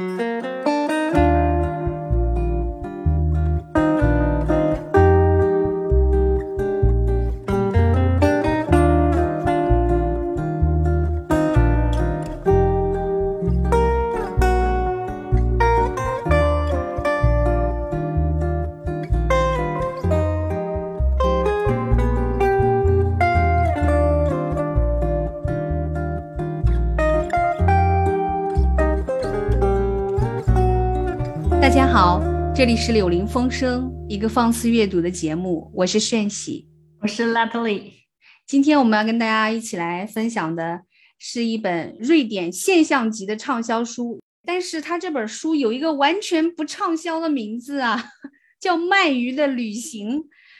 [0.00, 0.29] 大
[32.60, 36.68] 这里是柳林风声，一个放肆阅读的节目，我是炫喜，
[37.00, 37.84] 我是 Lately。
[38.46, 40.82] 今天我们要跟大家一起来分享的
[41.18, 48.04] 是一本瑞典现象级的畅销书，但是它这本书有一个完全不畅销的名字啊，
[48.60, 50.18] 叫《鳗鱼的旅行》。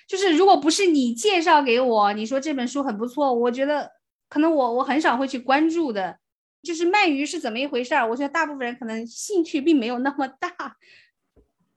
[0.08, 3.86] 就是如果不是你介绍给我，你说这本书很不错，我觉得
[4.30, 6.16] 可能我我很少会去关注的。
[6.62, 8.08] 就是鳗鱼是怎么一回事儿？
[8.08, 10.48] 我觉得大部分人可能兴趣并没有那么大。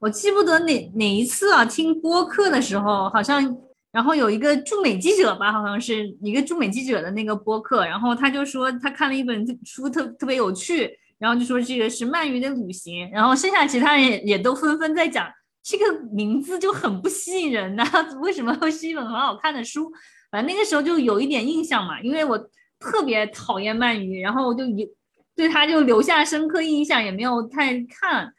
[0.04, 3.42] 我记不得哪哪一次啊，听播客的时候，好像
[3.90, 15.26] 然后有一个驻美记者吧，好像是一个驻美记者的那个播客，然后他就说他看了一本书特特别有趣，然后就说这个是鳗鱼的旅行，然后剩下其他人也也都纷纷在讲
[15.64, 17.86] 这个名字就很不吸引人呐，
[18.20, 19.90] 为什么会是一本很好看的书？
[20.30, 22.38] 反正那个时候就有一点印象嘛，因为我
[22.78, 24.86] 特别讨厌鳗鱼，然后我就一
[25.34, 28.34] 对他就留下深刻印象，也没有太看。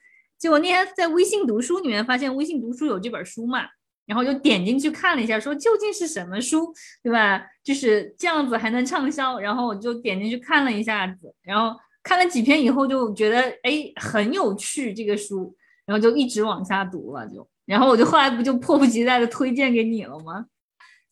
[0.45, 3.61] 结果那天在微信读书里面发现微信读书有这本书嘛，
[4.05, 6.71] 然后就点进去看了一下，说究竟是什么书，
[7.03, 7.43] 对吧？
[7.63, 20.45] 就是这样子还能畅销，然后我就点进去看了一下子，然后看了几篇以后就觉得哎很有趣这个书，然后就一直往下读了，就然后我就后来不就迫不及待的推荐给你了吗？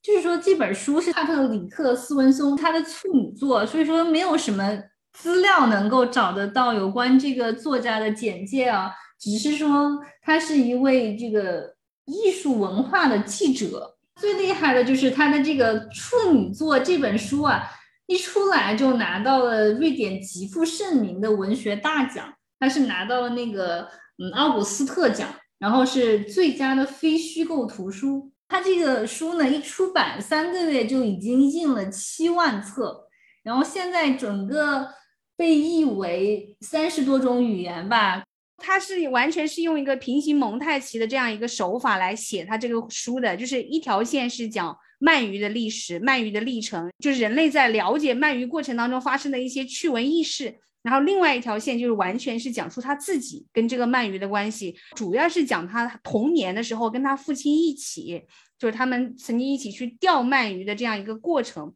[0.03, 4.79] 就是说这本书是帕特里克斯文松他的处女作，所以说没有什么
[5.15, 8.93] 资料能够找得到有关这个作家的简介啊。
[9.23, 17.63] 只是说他是一位这个艺术文化的记者，最厉害的就是他的这个处女作这本书啊，
[18.07, 23.89] 一出来就拿到了瑞典极负盛名的文学大奖，他是拿到了那个
[24.19, 28.33] 嗯奥古斯特奖，然后是最佳的非虚构图书。
[28.49, 33.05] 他这个书呢一出版三个月就已经印了七万册，
[33.45, 34.89] 然后现在整个
[35.37, 38.25] 被译为三十多种语言吧。
[38.63, 50.61] 他是完全是用一个平行蒙太奇的这样一个手法来写他这个书的，就是一条线是讲鳗鱼的历史、鳗鱼的历程，就是人类在了解鳗鱼过程当中发生的一些趣闻轶事。
[50.83, 58.23] 然后另外一条线就是完全是讲述他自己跟这个鳗鱼的关系，主要是讲他童年的时候跟他父亲一起，
[58.59, 61.75] 就是他们曾经一起去钓鳗鱼的这样一个过程。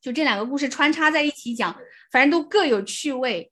[0.00, 1.74] 就这两个故事穿插在一起讲，
[2.12, 3.50] 反正都各有趣味。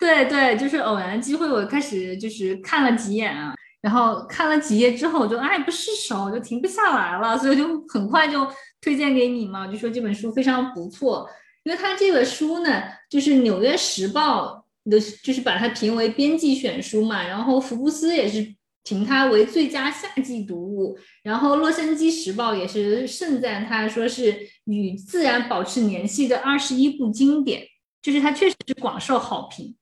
[0.00, 8.46] 对对，就是偶然的机会，我开始就是看了几眼啊，然后看了几页之后，我就爱不释手，就停不下来了，所以就很快就
[8.80, 11.28] 推荐给你嘛，就说这本书非常不错，
[11.64, 24.34] 因为它这本书呢，就是《纽约时报》的，就是把它评为编辑选书嘛，然后福布斯也是评它为最佳夏季读物，然后《洛杉矶时报》也是盛赞它，说是
[24.64, 27.62] 与自然保持联系的二十一部经典，
[28.00, 29.76] 就是它确实是广受好评。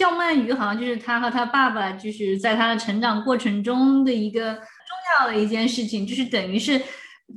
[0.00, 4.64] 钓鳗鱼好像就是他和他爸爸，就是在他的成长过程中的一个重
[5.18, 6.80] 要的一件事情，就是等于是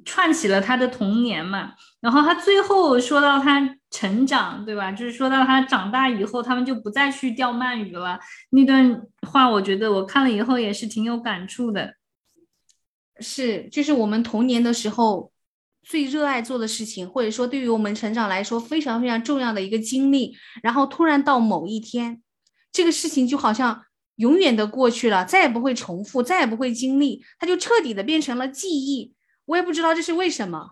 [0.05, 1.73] 串起了他的童年嘛。
[1.99, 4.89] 然后他最后说到他成长，对吧？
[4.93, 8.17] 就是说到他长大以后，他们就不再去钓鳗鱼了。
[8.51, 11.95] 那段话，我觉得我看了以后也是挺有感触的。
[13.19, 15.33] 是，就是我们童年的时候
[15.83, 22.22] 最热爱做的事情，或者说对于我们成长来说非常非常重要的一个经历，然后突然到某一天。
[22.73, 23.85] 这个事情就好像
[24.17, 29.13] 永远的过去了，再也不会重复，再也不会经历，它就彻底的变成了记忆。
[29.45, 30.69] 我也不知道这是为什么。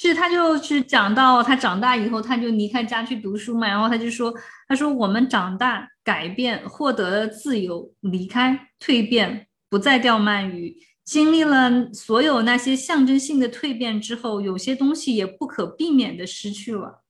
[0.00, 4.32] 是他就是讲到他长大以后，他就离开家去读书嘛，然后他就说
[4.68, 17.02] ：“他说我们长大、改变、获得了自由、离开、蜕变，不再钓鳗鱼，经历了所有那些象征性的蜕变之后，有些东西也不可避免的失去了。”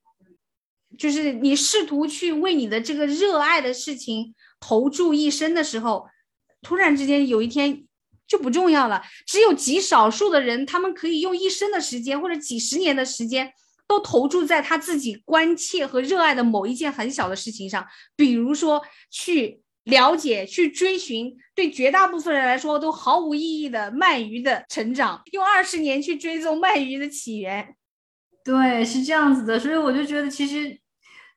[0.99, 6.07] 就是你试图去为你的这个热爱的事情投注一生的时候，
[6.61, 7.85] 突然之间有一天
[8.27, 9.01] 就不重要了。
[9.25, 13.53] 只有极少数的人，他们可以用一生的时间或者几十年的时间，
[13.87, 17.87] 都投注在他自己关切和热爱的某一件很小的事情上。
[18.17, 27.77] 比如说，去了解、去追寻，对绝大部分人来说都毫无意义的鳗鱼的成长，用二十年去追踪鳗鱼的起源。
[28.45, 29.61] 对，是这样子的。
[29.61, 30.81] 所以我就觉得，其实。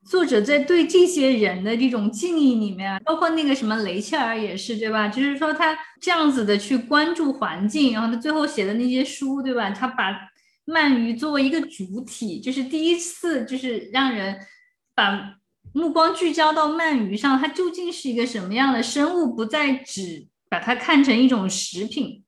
[0.04, 5.08] 作者在对这些人的这种敬意里面，包括那个什么雷切尔也是，对吧？
[5.08, 9.70] 就是说他这样子的去关注环境，然后他最后写的那些书，对吧？
[9.70, 10.12] 他把
[10.66, 14.40] 鳗鱼作为一个主体，就是第一次，就是让人
[14.96, 15.36] 把
[15.72, 22.24] 目光聚焦到鳗鱼上，它究竟是一个什么样的生物，不再只把它看成一种食品。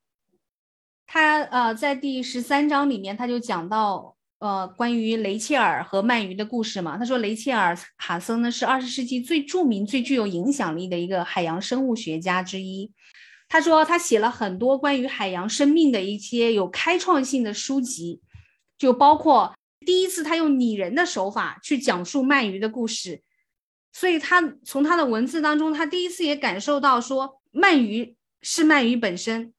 [1.07, 4.15] 他呃，在第十三章里面，他就讲到。
[4.43, 12.91] 呃，关于雷切尔和鳗鱼的故事嘛，他说雷切尔卡森呢是二十世纪最著名、最具有影响力的一个海洋生物学家之一。
[13.47, 18.19] 他说他写了很多关于海洋生命的一些有开创性的书籍，
[18.77, 19.55] 就包括
[19.85, 23.21] 第一次他用拟人的手法去讲述鳗鱼的故事，
[23.93, 29.53] 所以他从他的文字当中，他第一次也感受到说鳗鱼是鳗鱼本身，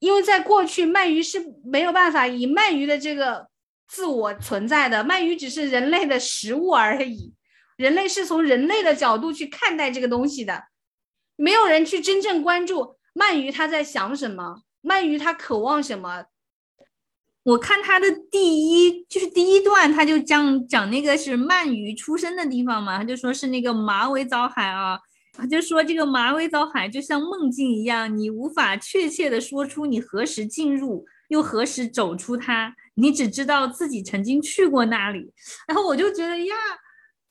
[0.00, 3.48] 因为在过去鳗鱼是没有办法以鳗鱼的这个。
[3.88, 7.32] 自我存在的鳗鱼只是人类的食物而已，
[7.76, 10.64] 人类是从人类的角度去看待这个东西的，
[11.36, 16.26] 没有人去真正关注鳗鱼它在想什么，鳗鱼它渴望什么。
[17.44, 24.98] 我看他的第一就是第一段，他就讲讲那个是鳗鱼出生的地方嘛，他就说是那个马尾藻海啊，
[25.32, 32.74] 他就说这个马尾藻海就像梦境一样，你无法确切的说出你何时进入，又何时走出它。
[33.00, 35.32] 你只知道自己曾经去过那里，
[35.68, 36.54] 然后我就觉得呀，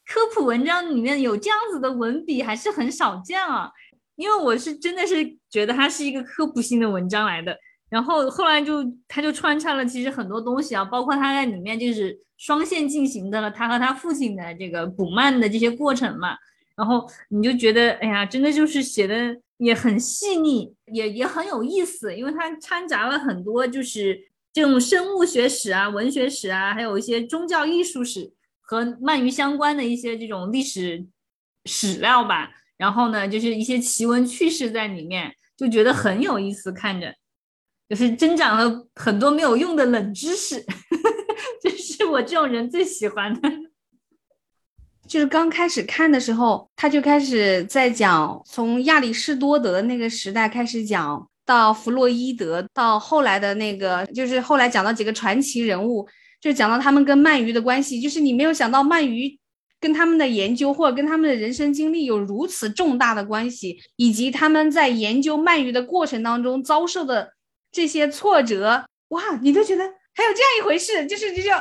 [0.05, 3.69] 科普文章里面有这样子的文笔还是很少见啊。
[4.15, 7.55] 因为我是真的是觉得它是一个科普性的文章来的，
[7.89, 16.35] 然后后来就他就穿插了其实很多东西啊，包括他在里面就是双线进行的了，他和他父亲的这个捕鳗的这些过程嘛，
[16.75, 24.17] 然后你就觉得哎呀，真的就是写的也很细腻，也也很有意思，因为它掺杂了很多就是。
[24.57, 31.05] 这种生物学史啊、文学史啊，还有一些宗教艺术史和鳗鱼相关的一些这种历史
[31.65, 32.49] 史料吧。
[32.75, 36.71] 然后呢，就是一些奇闻趣事在里面，就觉得很有意思。
[36.71, 37.13] 看着
[37.87, 40.65] 就是增长了很多没有用的冷知识，
[41.61, 43.51] 这是我这种人最喜欢的。
[45.05, 51.29] 就是刚开始看的时候，他就开始在讲从亚里士多德那个时代开始讲。
[51.47, 56.05] 到弗洛伊德，到后来的那个，就是后来讲到几个传奇人物，
[56.41, 59.39] 就讲到他们跟鳗鱼的关系，就是你没有想到鳗鱼
[59.79, 67.31] 跟他们的研究或者跟他们的人生经历有如此重大的关系，以及他们在研究鳗鱼的过程当中遭受的
[67.71, 71.55] 这些挫折，哇，你都觉得还有这样一回事，就是就叫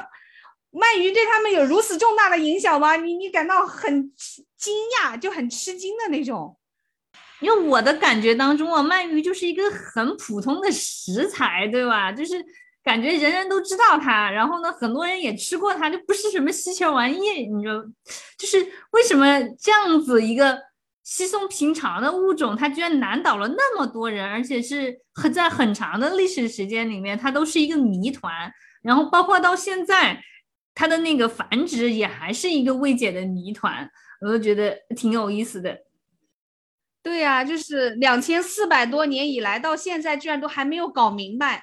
[0.73, 2.97] 鳗鱼对他们有如此重大的影响吗？
[2.97, 4.13] 你你感到很
[4.57, 6.57] 惊讶，就很吃惊的那种。
[7.41, 12.11] 因为我的感觉当中啊，鳗鱼就是一个很普通的食材，对吧？
[12.11, 12.45] 就是
[12.83, 17.47] 感觉人人都知道它，然后呢，很多人也吃过它，就不是什么稀奇玩意。
[17.47, 17.85] 你说，
[18.39, 18.59] 就是
[18.93, 20.59] 为什么这样子一个
[21.05, 28.33] 稀松平常的物种，它居然难倒了那么多人，而且是很在很长的历史时间里面，它都是一个谜团。
[28.83, 30.23] 然后包括到现在，
[30.75, 33.91] 它的那个繁殖也还是一个未解的谜团，
[34.21, 35.77] 我就觉得挺有意思的。
[37.07, 41.63] 对呀，就是两千四百多年以来到现在，居然都还没有搞明白。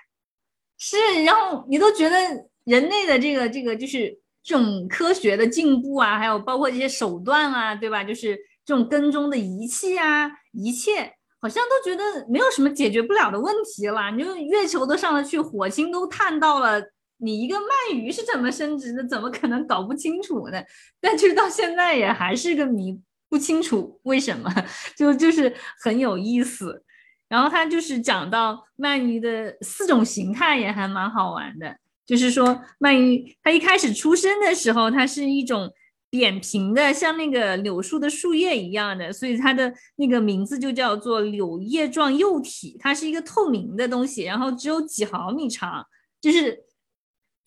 [0.77, 0.95] 是，
[1.25, 2.15] 然后你都觉得
[2.63, 8.05] 人类的这个这个就是这种科学的进步啊，还有包括这些手段啊，对吧？
[8.05, 11.11] 就是这种跟踪的仪器啊，一切
[11.41, 14.11] 好像都觉得没有什么解决不了的问题了。
[14.11, 16.81] 你就月球都上得去，火星都探到了，
[17.17, 19.05] 你一个鳗鱼是怎么生殖的？
[19.05, 20.63] 怎么可能搞不清楚呢？
[21.01, 22.97] 但是到现在也还是个谜。
[23.33, 24.47] 不清楚为什么，
[24.95, 25.51] 就就是
[25.83, 26.83] 很有意思。
[27.27, 31.75] 然后他就是讲到鳗鱼的四种形态，也还蛮好玩的。
[32.05, 35.67] 就是说，鳗鱼它一开始出生的时候，它是一种
[36.11, 42.77] 扁平的，像那个柳树的树叶一样的，所以它的那个名字就叫做柳叶状幼体。
[42.79, 45.83] 它是一个透明的东西，然后只有几毫米长，
[46.21, 46.65] 就是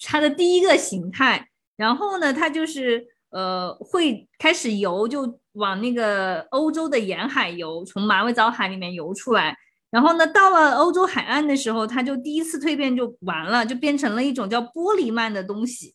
[0.00, 1.48] 它的第一个形态。
[1.76, 5.38] 然后呢，它就是呃会开始游就。
[5.56, 9.56] 往那个欧洲的沿海游，从马尾藻海里面游出来，
[9.90, 15.94] 然后呢，到了欧洲海岸的时候，它就第一次蜕变就完了，就变成了一种叫玻璃鳗的东西，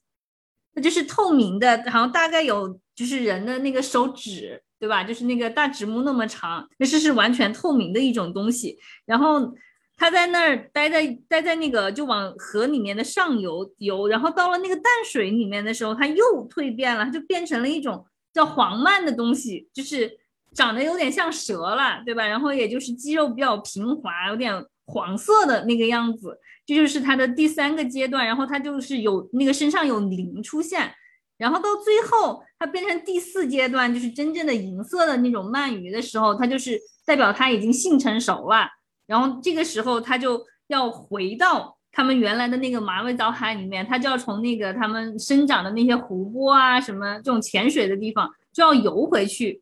[0.74, 5.04] 它就是透明的，然后大概有就是人的那个手指，对吧？
[5.04, 8.76] 就是那个大指拇那么长，那是是完全透明的一种东西。
[9.06, 9.42] 然后
[9.98, 18.06] 它在那儿待在待在那个就往河里面的上游游，然后到了那个淡水里面的时候，它又蜕变了，它就变成了一种。
[18.34, 20.10] 叫黄鳗的东西，就是
[20.56, 22.26] 长得有点像蛇了，对吧？
[22.26, 24.54] 然后也就是肌肉比较平滑，有点
[24.86, 28.26] 黄色的那个样子，这就是它的第三个阶段。
[28.26, 30.90] 然后它就是有那个身上有鳞出现，
[31.38, 38.66] 然后到最后它变成第四阶段，就是真正的银色的那种鳗鱼的时候，它就是代表它已经性成熟了。
[39.12, 49.62] 然后这个时候它就要回到他们原来的那个马尾藻海里面，它就要从那个他们生长的那些湖泊啊什么这种潜水的地方就要游回去，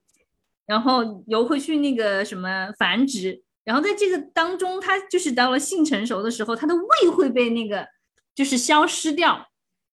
[0.68, 3.42] 然后游回去那个什么繁殖。
[3.64, 7.88] 然后在这个当中，它就是到了性成熟的时候，它的胃会被那个
[8.36, 9.48] 就是消失掉，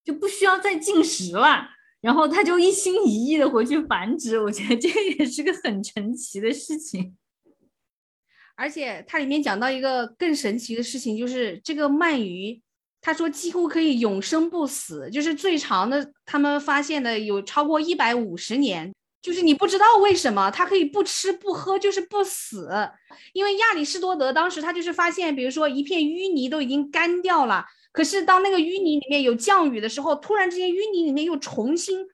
[0.05, 1.69] 就不需要再进食了。
[2.03, 4.39] 然后它就一心一意的回去繁殖。
[4.39, 7.17] 我觉得这也是个很神奇的事情。
[8.57, 12.61] 而且它里面讲到一个更神奇的事情，就是这个鳗鱼，
[13.01, 18.93] 他说几乎可以永生不死，就是最长的他们发现的有超过一百五十年。
[19.23, 22.69] 就是你不知道为什么它可以不吃不喝，就是不死。
[23.33, 32.07] 因为亚里士多德当时他就是发现，比如说一片淤泥都已经干掉了，可是当那个淤泥里面有降雨的时候，突然之间淤泥里面又重新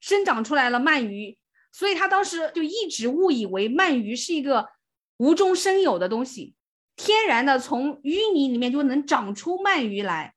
[0.00, 1.36] 生长出来了鳗鱼，
[1.72, 4.66] 所以他当时就一直误以为鳗鱼是一个
[5.18, 6.54] 无中生有的东西，
[6.96, 10.34] 天然的从淤泥里面就能长出鳗鱼来。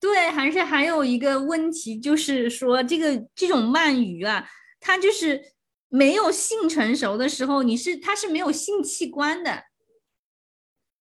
[0.00, 4.48] 对，还是还有一个问题，就是说这个这种鳗鱼啊。
[4.82, 5.52] 它就是
[5.90, 9.64] 没有性成熟的时候，你是它是没有性器官的，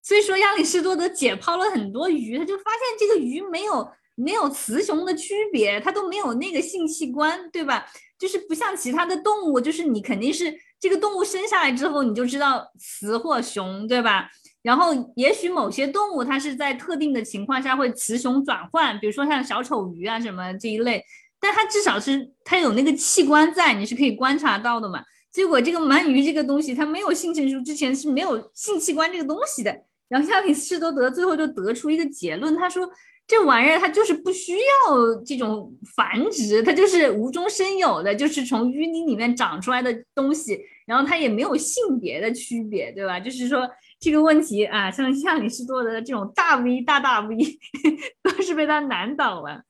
[0.04, 7.90] 所以说亚里士多德解剖了很多鱼，他就发现这个鱼没有没有雌雄的区别，它都没有那个性器官，对吧？
[8.18, 14.30] 就是不像其他的动物，就是你肯定是这个动物生下来之后你就知道雌或雄，对吧？
[14.62, 21.04] 然后也许某些动物它是在特定的情况下会雌雄转换，比如说像小丑鱼啊什么这一类。
[21.42, 25.02] 但它至少是它有那个器官在，你是可以观察到的嘛。
[25.32, 29.74] 结果这个鳗鱼这个东西，它没有性成熟之前是没有性器官这个东西的。
[30.10, 32.86] 然后亚里士多德最后就得出一个结论，他说
[33.30, 40.60] 这玩意儿它就是不需要这种繁殖，它就是无中生有的，就是从淤泥里面长出来的东西。
[40.88, 43.20] 然后它也没有性别的区别，对吧？
[43.20, 43.70] 就是说
[44.00, 47.38] 这个问题啊，像亚里士多德的这种大 V 大大 V
[48.24, 49.62] 都是被他难倒了。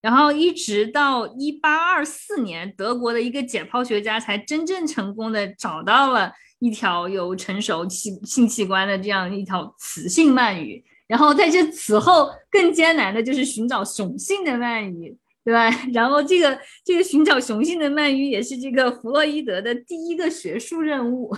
[0.00, 10.84] 然后一直到一八二四年，德国的一个解剖学家才真正成功的找到了一条有成熟器性器官的这样一条雌性鳗鱼。
[11.08, 15.68] 然后在这此后更艰难的就是寻找雄性的鳗鱼，对吧？
[15.92, 21.36] 然后这个这个寻找雄性的鳗鱼也是这个弗洛伊德的第一个学术任务。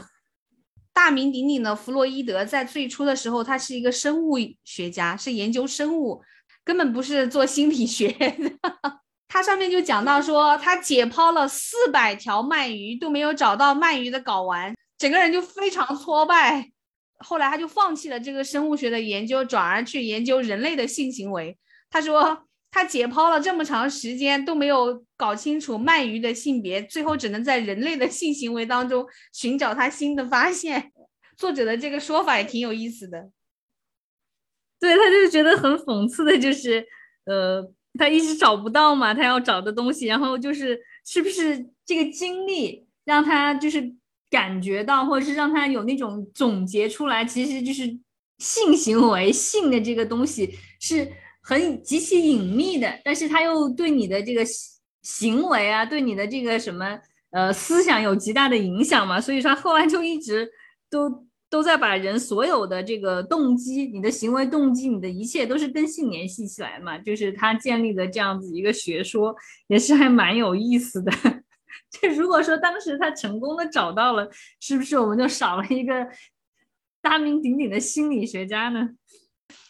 [0.92, 6.20] 大名鼎鼎的弗洛伊德在最初的时候，他是一个生物学家，是研究生物。
[6.62, 8.52] 根本不是做心理学的，
[9.26, 16.70] 他上面就讲到说，他解剖了四百条鳗鱼都没有找到鳗鱼的睾丸，整个人就非常挫败。
[17.24, 21.56] 后来他就放弃了这个生物学的研究，转而去研究人类的性行为。
[21.90, 30.92] 他说他解剖了这么长时间都没有搞清楚鳗鱼的性别，最后只能在人类的性行为当中寻找他新的发现。
[31.36, 33.30] 作者的这个说法也挺有意思的。
[34.78, 36.86] 对，他就觉得很讽刺的，就是，
[37.24, 37.62] 呃，
[37.98, 43.94] 他一直找不到嘛，他要找的东西，然后就是是不是这个经历让他就是
[44.30, 47.98] 感觉到，或者是让他有那种总结出来，其实就是
[48.38, 51.10] 性行为、性的这个东西是
[51.42, 54.42] 很极其隐秘的，但是他又对你的这个
[55.02, 56.98] 行为啊，对你的这个什么
[57.32, 60.48] 呃思想有极大的影响嘛，所以说后来就一直
[60.88, 61.26] 都。
[61.50, 66.96] 都在把人所有的这个动机、你的行为动机、你的一切都是跟性联系起来嘛？
[66.98, 69.34] 就是他建立的这样子一个学说，
[69.66, 71.10] 也是还蛮有意思的。
[71.90, 74.28] 就如果说当时他成功的找到了，
[74.60, 76.06] 是不是我们就少了一个
[77.00, 78.90] 大名鼎鼎的心理学家呢？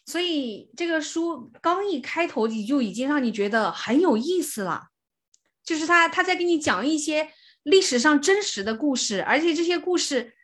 [0.06, 4.88] 所以这个书刚一开头，你就已经让你觉得很有意思了。
[5.64, 7.28] 就是他他在给你讲一些
[7.62, 10.34] 历史上真实的故事，而且这些故事。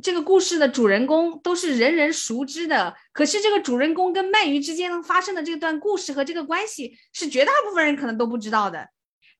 [0.00, 8.88] 这个故事的主人公都是人人熟知的，可是这个主人公跟鳗鱼之间发生的这段故事和这个关系是绝大部分人可能都不知道的。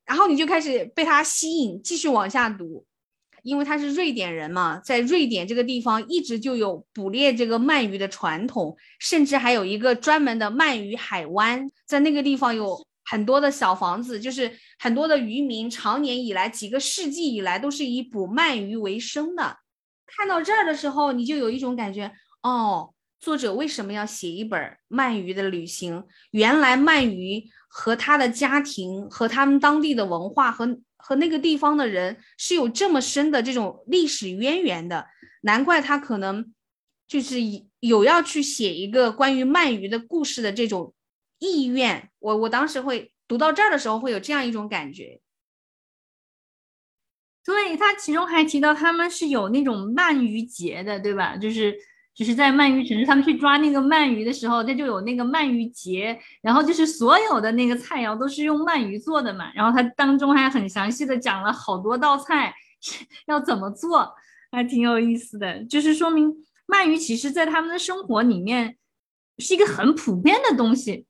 [0.09, 2.87] 然后你就开始被他吸引，继续往下读，
[3.43, 19.59] 因为他是瑞典人嘛，在瑞典这个地方一直就有捕猎这个鳗鱼的传统，甚至还有一个专门的鳗鱼海湾，在那个地方有很多的小房子，就是很多的渔民常年以来几个世纪以来都是以捕鳗鱼为生的。
[20.07, 22.11] 看到这儿的时候，你就有一种感觉
[22.43, 26.03] 哦，作者为什么要写一本鳗鱼的旅行？
[26.31, 35.07] 原来鳗鱼和他的家庭、和他们当地的文化和和那个地方的人是有这么深的这种历史渊源的，
[35.43, 36.53] 难怪他可能
[37.07, 37.37] 就是
[37.81, 40.93] 有要去写一个关于鳗鱼的故事的这种
[41.39, 42.11] 意愿。
[42.19, 45.21] 我我当时会读到这儿的时候会有这样一种感觉。
[47.45, 51.35] 对他其中还提到他们是有那种鳗鱼节的，对吧？
[51.37, 51.75] 就是
[52.19, 59.53] 就是在鳗鱼城市，他们去抓那个鳗鱼的时候，他就有那个鳗鱼节，然后就是所有的那个菜肴都是用鳗鱼做的嘛。
[59.55, 62.53] 然后他当中还很详细的讲了好多道菜
[63.29, 64.13] 要怎么做，
[64.51, 65.63] 还挺有意思的。
[65.67, 66.35] 就是说明
[66.67, 68.77] 鳗鱼其实在他们的生活里面
[69.39, 71.07] 是一个很普遍的东西。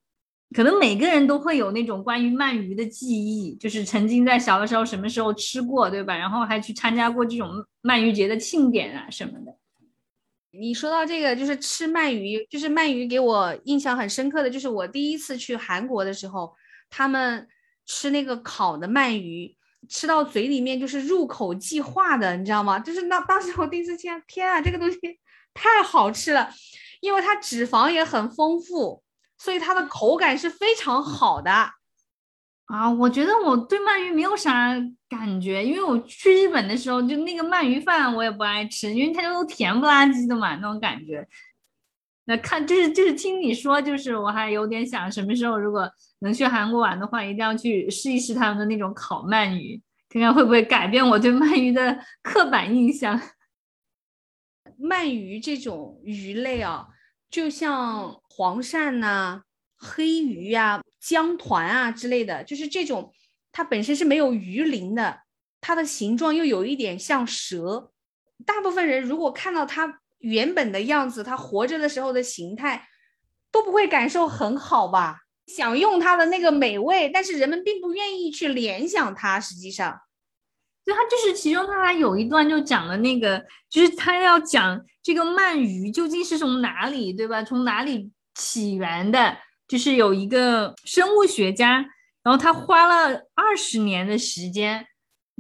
[0.54, 6.14] 可能每个人都会有那种关于鳗鱼的记忆，就是曾经在小的时候什么时候吃过，对吧？
[6.14, 7.48] 然后还去参加过这种
[7.82, 9.56] 鳗鱼节的庆典啊什么的。
[10.58, 16.54] 你说到这个，就是吃鳗鱼，就是鳗鱼给我印象很深刻的就是我第一次去韩国的时候，
[16.90, 17.46] 他们
[17.86, 19.56] 吃那个烤的鳗鱼，
[19.88, 22.78] 吃到嘴里面就是入口即化的，你知道吗？
[22.78, 24.98] 就是那当时我第一次见，天啊，这个东西
[25.54, 26.50] 太好吃了，
[27.00, 29.02] 因为它脂肪也很丰富。
[29.40, 31.52] 所以它的口感是非常好的
[32.68, 32.90] 啊！
[32.90, 34.74] 我觉得我对鳗鱼没有啥
[35.08, 41.26] 感觉，因为我去日本的时候，就那个鳗鱼饭我也不爱吃，因为它都甜不拉几的嘛，那种感觉。
[42.26, 53.18] 那看就是就是听你说，就是我还有点想，什么时候如果能去韩国玩的话，一定要去试一试他们的那种烤鳗鱼，看看会不会改变我对鳗鱼的刻板印象。
[54.78, 56.88] 鳗鱼这种鱼类啊。
[57.30, 59.42] 就像黄鳝呐、
[59.78, 63.12] 黑鱼呀、江团啊之类的，就是这种，
[63.52, 65.20] 它本身是没有鱼鳞的，
[65.60, 67.92] 它的形状又有一点像蛇。
[68.44, 72.88] 大部分人如果看到它原本的样子，它活着的时候的形态，
[73.50, 75.20] 都不会感受很好吧？
[75.46, 79.40] 想用它的那个美味，但是人们并不愿意去联想它。
[79.40, 80.00] 实际上。
[80.84, 87.42] 就他就是其中他还有一段就讲了那个，就是他要讲这个鳗鱼究竟是从哪里，对吧？
[87.44, 89.36] 从哪里起源的？
[89.68, 91.84] 就是有一个生物学家，
[92.22, 94.86] 然后他花了二十年的时间，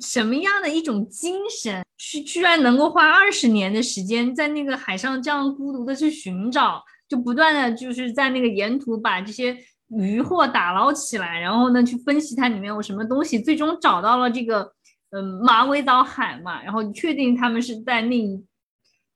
[0.00, 9.56] 什么样的一种精神，居居然能够花二十年的时间在那个海上这样孤独的去寻找，就不断的就是在那个沿途把这些
[9.88, 14.72] 鱼货打捞起来，然后呢去分析它里面有什么东西，最终找到了这个。
[15.10, 18.44] 嗯，马尾藻海嘛，然后确定他们是在那一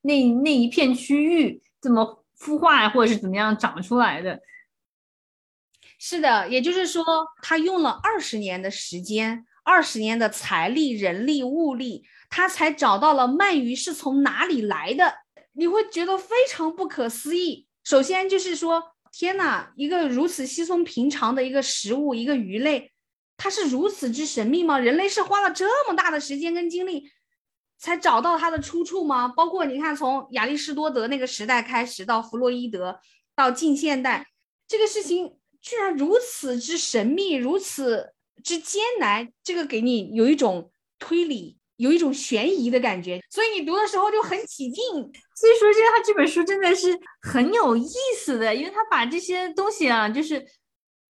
[0.00, 4.40] 那那一片区域这么孵化，或者是怎么样长出来的？
[6.04, 7.04] 是的，也就是说，
[7.42, 15.14] 他用了二十年的时间，二十年的财力、人力、物力，他才找到了鳗鱼是从哪里来的。
[15.52, 17.68] 你会觉得非常不可思议。
[17.84, 22.90] 首先就是说，天哪，一个如此稀松平常的一个食物，一个鱼类。
[23.36, 24.80] 它是如此之神秘吗？
[24.80, 27.08] 人类是花了这么大的时间跟精力
[27.78, 29.28] 才找到它的出处吗？
[29.28, 32.98] 包括你看，从亚里士多德那个时代开始，到弗洛伊德，
[33.36, 34.26] 到近现代，
[34.66, 38.12] 这个事情居然如此之神秘，如此
[38.44, 44.84] 之艰难，这个给你有一种推理，有一种悬疑的感觉，所以你读的时候就很起劲。
[45.34, 50.44] 所以说，这他这本书真的是很有意思的，因为他把这些东西啊，就是。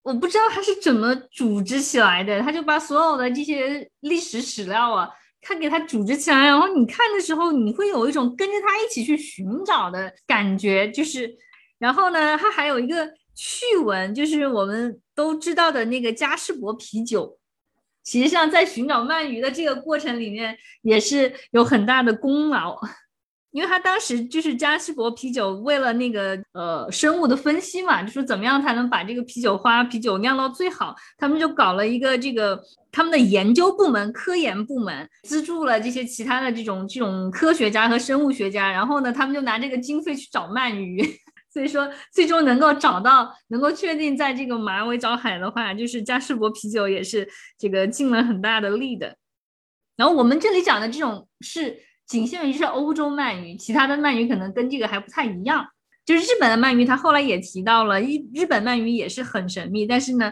[0.05, 5.09] 我不知道他是怎么组织起来的，他就把所有的这些历史史料啊，
[5.41, 11.33] 他给他组织起来，然后你看的时候，你会有一种跟着他一起去寻找的感觉，就是，
[11.79, 17.39] 然后呢，他还有一个趣闻，就是我们都知道的那个嘉士伯啤酒，
[18.03, 22.79] 其实上在寻找鳗鱼的这个过程里面，也是有很大的功劳。
[23.51, 32.59] 因为他当时就是嘉士伯啤酒，为了那个呃生物的分析嘛，就说怎么样才能把这个啤酒花啤酒酿到最好，他们就搞了一个这个
[32.91, 41.07] 他们的研究部门，科研部门资助了这些其他的这种这种科学家和生物学家，然后呢，他们就拿这个经费去找鳗鱼，
[41.53, 49.17] 所以说最终能够找到，能够确定在这个马尾藻海的话，就是嘉士伯啤酒也是这个尽了很大的力的。
[49.97, 51.81] 然后我们这里讲的这种是。
[52.05, 55.67] 仅限于是欧洲鳗鱼，其他的鳗鱼可能跟这个还不太一样。
[56.05, 60.31] 就是日本的鳗鱼，他后来也提到了，日日本鳗鱼也是很神秘，但是呢，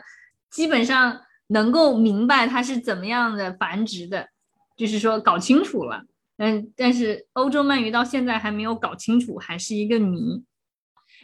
[0.51, 4.29] 基本上能够明白它是怎么样的繁殖的，
[4.77, 6.03] 就是说搞清楚了。
[6.37, 10.43] 嗯，但是欧洲鳗鱼到现在还没有搞清楚，还是一个谜。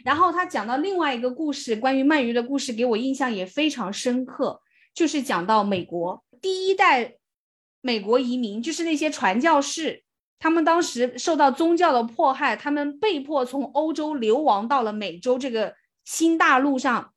[0.03, 4.61] 然后他讲到另外一个故事，关于鳗鱼的故事，给我印象也非常深刻，
[4.93, 7.15] 就是讲到美国第一代
[7.81, 10.03] 美国移民，就是那些传教士。
[10.39, 15.73] 他们当时受到宗教的迫害，他们被迫从欧洲流亡到了美洲这个
[16.05, 17.11] 新大陆上。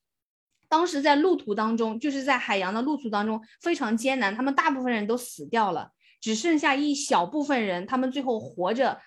[0.70, 5.90] 当时在路途当中，就是在海洋的路途当中非常艰难，他们大部分人都死掉了，
[6.20, 8.98] 只剩下一小部分人，他们最后活着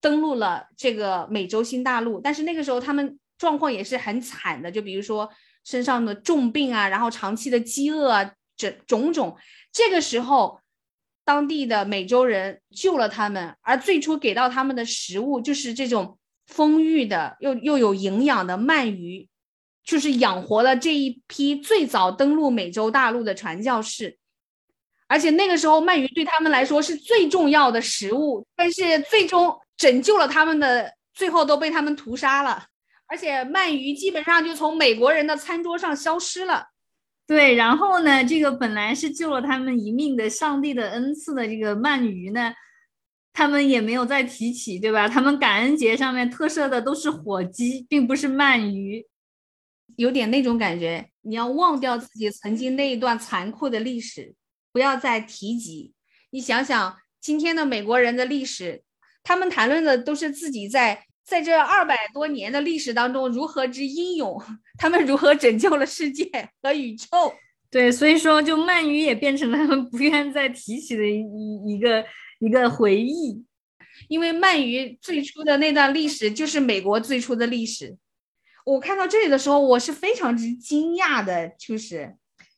[0.00, 2.20] 登陆了这个美洲新大陆。
[2.20, 5.28] 但是那个时候他们状况也是很惨的，就比如说
[5.64, 9.36] 身上的重病啊，然后长期的饥饿啊，这种种。
[9.72, 10.60] 这个时候，
[11.24, 19.28] 当地的美洲人救了他们，而最初给到他们的食物就是这种丰裕的又又有营养的鳗鱼，
[19.84, 24.16] 就是养活了这一批最早登陆美洲大陆的传教士。
[25.06, 32.66] 而且那个时候，鳗鱼对他们来说是最重要的食物，但是最终拯救了他们的，最后都被他们屠杀了。
[33.06, 36.66] 而且鳗鱼基本上就从美国人的餐桌上消失了。
[37.26, 42.52] 对，然后呢，这个本来是救了他们一命的上帝的恩赐的这个鳗鱼呢，
[43.32, 45.08] 他们也没有再提起，对吧？
[45.08, 49.06] 他们感恩节上面特设的都是火鸡，并不是鳗鱼，
[49.96, 51.08] 有点那种感觉。
[51.22, 54.34] 你要忘掉自己曾经那一段残酷的历史。
[54.70, 55.94] 不要再提及。
[56.30, 58.82] 你想想，今天的美国人的历史，
[59.28, 64.42] 他们谈论的都是自己在在这二百多年的历史当中如何之英勇，
[64.80, 66.24] 他们如何拯救了世界
[66.62, 67.06] 和宇宙。
[67.70, 72.02] 对，所以说，就鳗鱼也变成了他们不愿再提起的一一个
[72.38, 73.44] 一个回忆。
[74.08, 77.98] 因为鳗鱼最初的那段历史就是美国最初的历史。
[78.64, 82.16] 我看到这里的时候，我是非常之惊讶的，就是。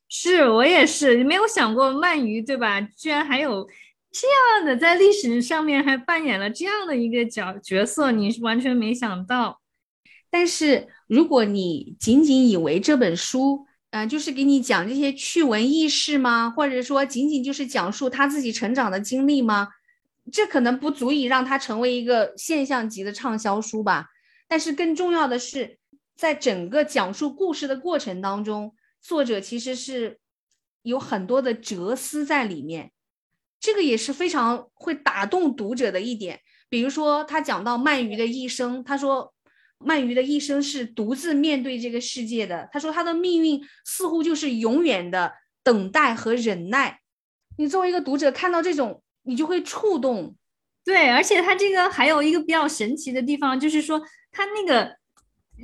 [0.09, 2.81] 是我也是没有想过鳗鱼，对吧？
[2.81, 3.67] 居然还有
[4.13, 9.61] 这样的，在历史上面还扮演了这样的一个角角色，你是完全没想到。
[10.31, 16.51] 但是如果你仅仅以为这本书，嗯，就是给你讲这些趣闻轶事吗？
[16.51, 19.69] 或者说仅仅就是讲述他自己成长的经历吗？
[20.33, 24.07] 这可能不足以让他成为一个现象级的畅销书吧。
[24.47, 25.79] 但是更重要的是，
[26.17, 28.75] 在整个讲述故事的过程当中。
[29.01, 30.19] 作者其实是
[30.83, 32.93] 有很多的哲思在里面，
[33.61, 36.41] 这个也是非常会打动读者的一点。
[36.69, 39.33] 比如说，他讲到鳗鱼的一生，他说
[39.81, 42.69] 鳗鱼的一生是独自面对这个世界的。
[42.73, 47.01] 他说他的命运似乎就是永远的等待和忍耐。
[47.59, 50.35] 你作为一个读者看到这种，你就会触动。
[50.85, 55.00] 对，而且他这个还有一个比较神奇的地方，就是说他那个。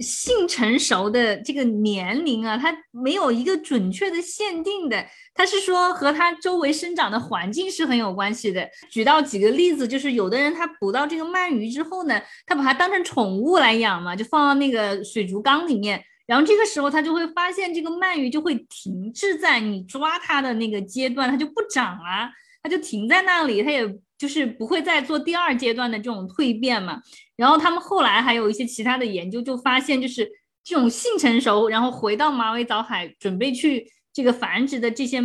[0.00, 5.04] 性成熟的这个年龄啊，它没有一个准确的限定的，
[5.35, 8.68] 它是说和它周围生长的环境是很有关系的。
[8.90, 22.30] 举到几个例子，就是有的人他捕到这个鳗鱼之后呢，他把它当成宠物来养嘛，就放到那个水族缸里面，然后这个时候他就会发现这个鳗鱼就会停滞在你抓它的那个阶段，它就不长了，
[22.62, 23.87] 它就停在那里，它也
[24.18, 27.00] 就是不会再做第二阶段的这种蜕变嘛。
[27.37, 30.31] 然后他们后来还有一些其他的研究，就发现就是
[30.64, 35.22] 这种性成熟，然后回到马尾藻海准备去这个繁殖的这些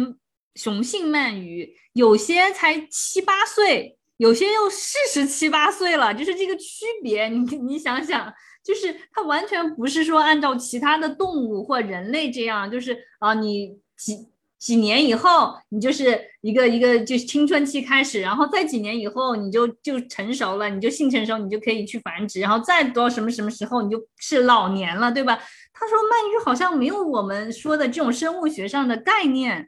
[0.56, 14.31] 雄性鳗鱼，有些才七八岁，有些又四十七八岁了，就是这个区别，你你想想，就是它完全不是说按照其他的动物或人类这样，就是啊你几。
[14.62, 25.36] 几年以后，你就是一个一个就是青春期开始，然后再几年以后，你就就成熟了，你就性成熟，你就可以去繁殖，然后再到什么什么时候，你就是老年了，对吧？
[25.74, 29.68] 他说鳗鱼好像没有我们说的这种生物学上的概念，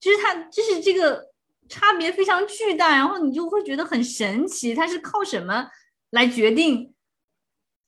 [0.00, 1.26] 就是它就是这个
[1.68, 5.66] 差别非常巨大，然后你就会觉得很神奇，它是靠什么
[6.12, 6.94] 来决定？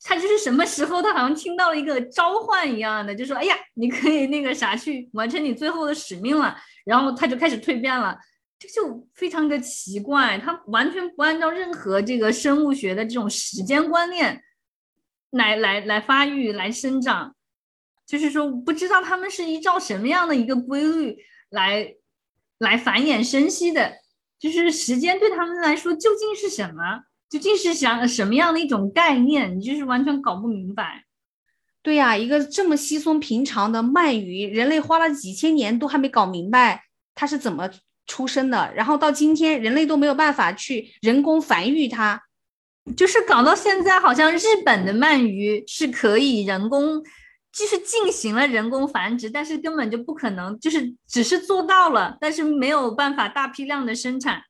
[0.04, 8.18] 他就是什么时候，他好像听到了一个召唤一样的，就说：“哎呀，你可以那个啥去完成你最后的使命了。”然后他就开始蜕变了，
[8.58, 14.42] 这就非常的奇怪，他完全不按照任何这个生物学的这种时间观念
[15.30, 17.36] 来来来发育、来生长，
[18.04, 21.16] 就是说不知道他们是依照什么样的一个规律
[21.50, 21.94] 来
[22.58, 23.98] 来繁衍生息的，
[24.40, 27.04] 就是时间对他们来说究竟是什么？
[27.32, 29.56] 究竟是想什么样的一种概念？
[29.58, 31.04] 你就是完全搞不明白。
[31.80, 37.70] 对呀，一个这么稀松平常的鳗鱼，人类花了几千年都还没搞明白它是怎么
[38.06, 42.20] 出生的，然后到今天人类都没有办法去人工繁育它，
[42.94, 47.02] 就是搞到现在，好像日本的鳗鱼是可以人工，
[47.50, 54.42] 就是进行了人工繁殖，但是根本就不可能，就是只是做到了，但是没有办法大批量的生产。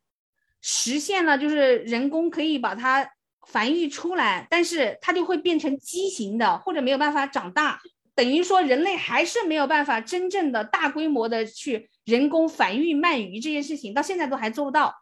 [0.62, 3.06] 实现了，就是人工可以把它
[3.48, 7.80] 繁育出来，但是它就会变成畸形的，或者没有办法长大，
[8.14, 14.94] 等于说人类还是没有办法真正的大规模的去人工繁育鳗鱼这件事情，到现在都还做不到。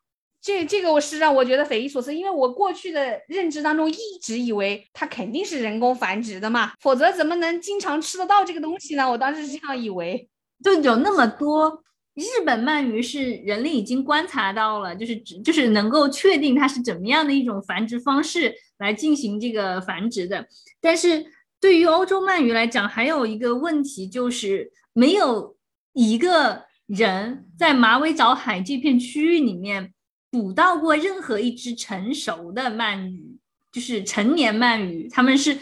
[0.42, 9.10] 这这个我是让我觉得匪夷所思，因为我过去的认知当中一直以为它肯定是人工繁殖的嘛，否则怎么能经常吃得到这个东西呢？
[9.10, 10.26] 我当时是这样以为，
[10.64, 11.84] 就有那么多。
[12.20, 20.46] 日本鳗鱼是人类已经观察到了，就是就是能够确定它是怎么样的一种繁殖方式来进行这个繁殖的。
[20.80, 21.24] 但是
[21.59, 25.56] 对于欧洲鳗鱼来讲，还有一个问题就是没有
[25.94, 29.92] 一个人在马尾藻海这片区域里面
[30.30, 33.38] 捕到过任何一只成熟的鳗鱼，
[33.72, 35.59] 就是成年鳗鱼，他们是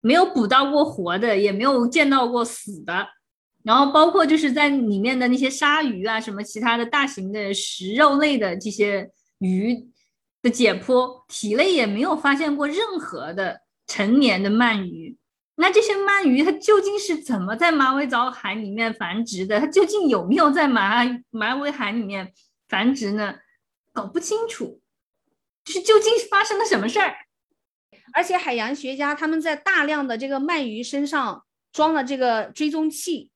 [0.00, 3.08] 没有捕到过活的，也没有见到过死的。
[3.64, 9.88] 然后包括就是在里面的那些鲨鱼啊，什么其他的大型的食肉类的这些鱼
[10.42, 13.60] 的解剖，体内也没有发现过任何的。
[13.84, 15.18] 成年的鳗鱼，
[15.56, 19.60] 那这些鳗鱼它究竟是怎么在马尾藻海里面繁殖的？
[19.60, 22.32] 它究竟有没有在马马尾海里面
[22.68, 23.34] 繁殖呢？
[23.92, 24.80] 搞不清楚，
[25.64, 27.12] 就是究竟发生了什么事儿？
[28.14, 33.31] 而且海洋学家他们在大量的这个鳗鱼身上装了这个追踪器，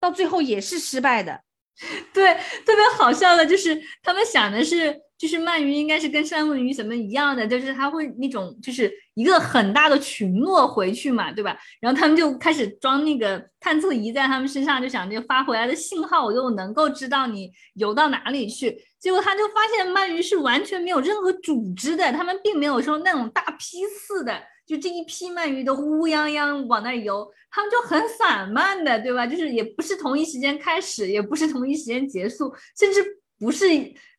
[0.00, 1.40] 到最后也是失败的。
[2.12, 5.02] 对，特别好笑的就是他们想的是。
[5.18, 11.56] 就是鳗鱼应该是跟三文鱼什么一样的，就是它会那种就是一个很大的群落回去嘛，对吧？
[11.80, 18.76] 然后他们就开始装那个探测仪在他们身上，就想着发回来的信号我就能够知道你游到哪里去。
[19.00, 29.26] 结果他就发现鳗鱼是完全没有任何组织的，他们并没有说那种大批次的，就这一批鳗鱼都乌泱泱往那游，他们就很散漫的，对吧？
[29.26, 33.66] 就是也不是同一时间开始，也不是同一时间结束，甚至不是。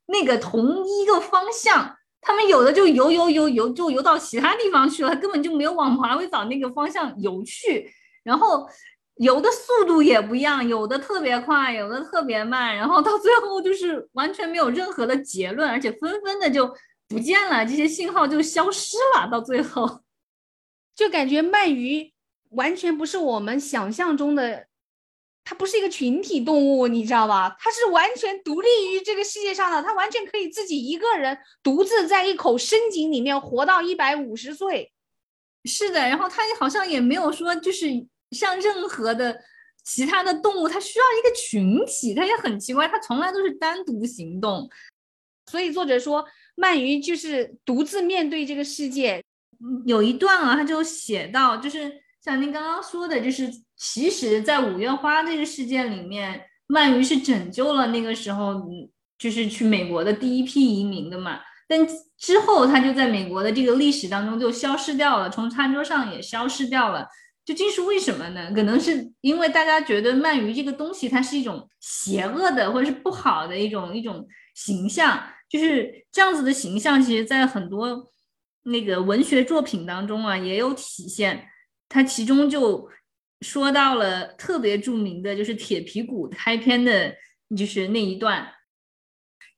[0.10, 7.92] 那个同一个方向，他们有的就游游游游，就游到其他地方去了，根本就没有往马尾藻那个方向游去。
[8.24, 8.66] 然后
[9.16, 12.74] 游的速度也不一样，有的特别快，有的特别慢。
[12.74, 16.74] 然后到最后就是完全没有任何的结论，而且纷纷的就
[17.10, 19.30] 不见了，这些信号就消失了。
[19.30, 20.00] 到最后，
[20.98, 22.12] 就感觉鳗鱼
[22.50, 24.68] 完全不是我们想象中的。
[25.50, 27.56] 它不是一个群体动物，你知道吧？
[27.58, 34.92] 它是完全独立于这个世界上的，它完全可以自己一个人独自在一口深井里面活到一百五十岁。
[35.64, 37.88] 是的，然后它好像也没有说，就是
[38.32, 39.42] 像任何的
[39.86, 44.70] 其他的动物，它需要一个群体，它也很奇怪，它从来都是单独行动。
[45.50, 46.26] 所以作者说，
[46.58, 49.24] 鳗鱼就是独自面对这个世界。
[49.86, 51.92] 有一段啊，他就写到，就是
[52.24, 53.50] 像您刚刚说的，就是。
[53.80, 58.60] 其实，在五月花这个事件里面，鳗鱼是拯救了那个时候
[59.20, 61.40] 就是去美国的第一批移民的嘛。
[61.68, 67.06] 但之后，它就在美国的这个历史当中就消失掉了，从餐桌上也消失掉了。
[67.46, 68.52] 究竟是为什么呢？
[68.56, 78.04] 可能是因为大家觉得鳗鱼这个东西它是一种邪恶的或者是不好的一种一种形象，就是这样子的形象，其实在很多
[78.68, 81.50] 那个文学作品当中啊也有体现。
[81.90, 82.90] 它其中就。
[83.42, 87.16] 说到了特别著名的就是《铁皮鼓》开篇的，
[87.56, 88.52] 就是那一段，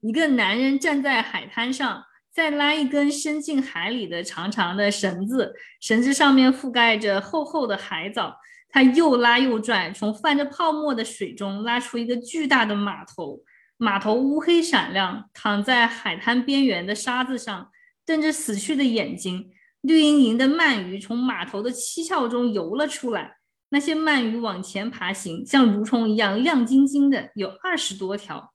[0.01, 13.39] 一个男人站在海滩上，在拉一根伸进海里的长长的绳子，绳子上面覆盖着厚厚的海藻，他又拉又拽，从泛着泡沫的水中拉出一个巨大的码头，
[13.77, 17.71] 码头乌黑闪亮，躺在海滩边缘的沙子上，
[18.09, 23.37] 瞪着死去的眼睛，绿莹莹的鳗鱼从码头的七窍中游了出来。
[23.69, 28.51] 那些鳗鱼往前爬行，像蠕虫一样亮晶晶的，有二十多条。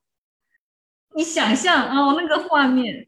[1.15, 3.07] 你想象哦，那个画面。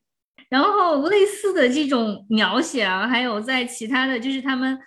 [0.49, 4.79] 然后类似的这种描写啊，还有在其他的就是他们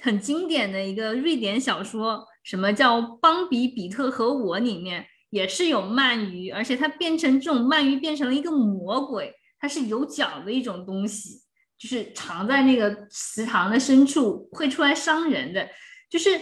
[0.00, 11.42] 很经典的一个瑞典小说，什么叫《邦比、比特和我》里面也是有鳗鱼，而且它变成这种鳗鱼变成了一个魔鬼，它是有脚的一种东西，
[11.76, 15.68] 就是藏在那个池塘的深处，会出来伤人的，
[16.10, 16.40] 就是。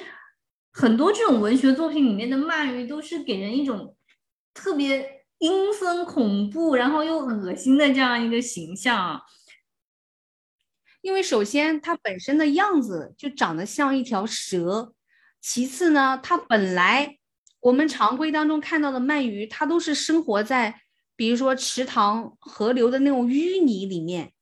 [0.79, 3.97] 很多这种文学作品里面的鳗鱼都是给人一种
[4.53, 9.23] 特别阴森恐怖，然后又恶心的这样一个形象。
[11.01, 14.93] 因为首先它本身的样子就长得像一条蛇，
[15.41, 17.17] 其次呢，它本来
[17.61, 20.83] 我们常规当中看到的鳗鱼，它都是生活在
[21.17, 24.33] 比如说池塘、河流的那种淤泥里面。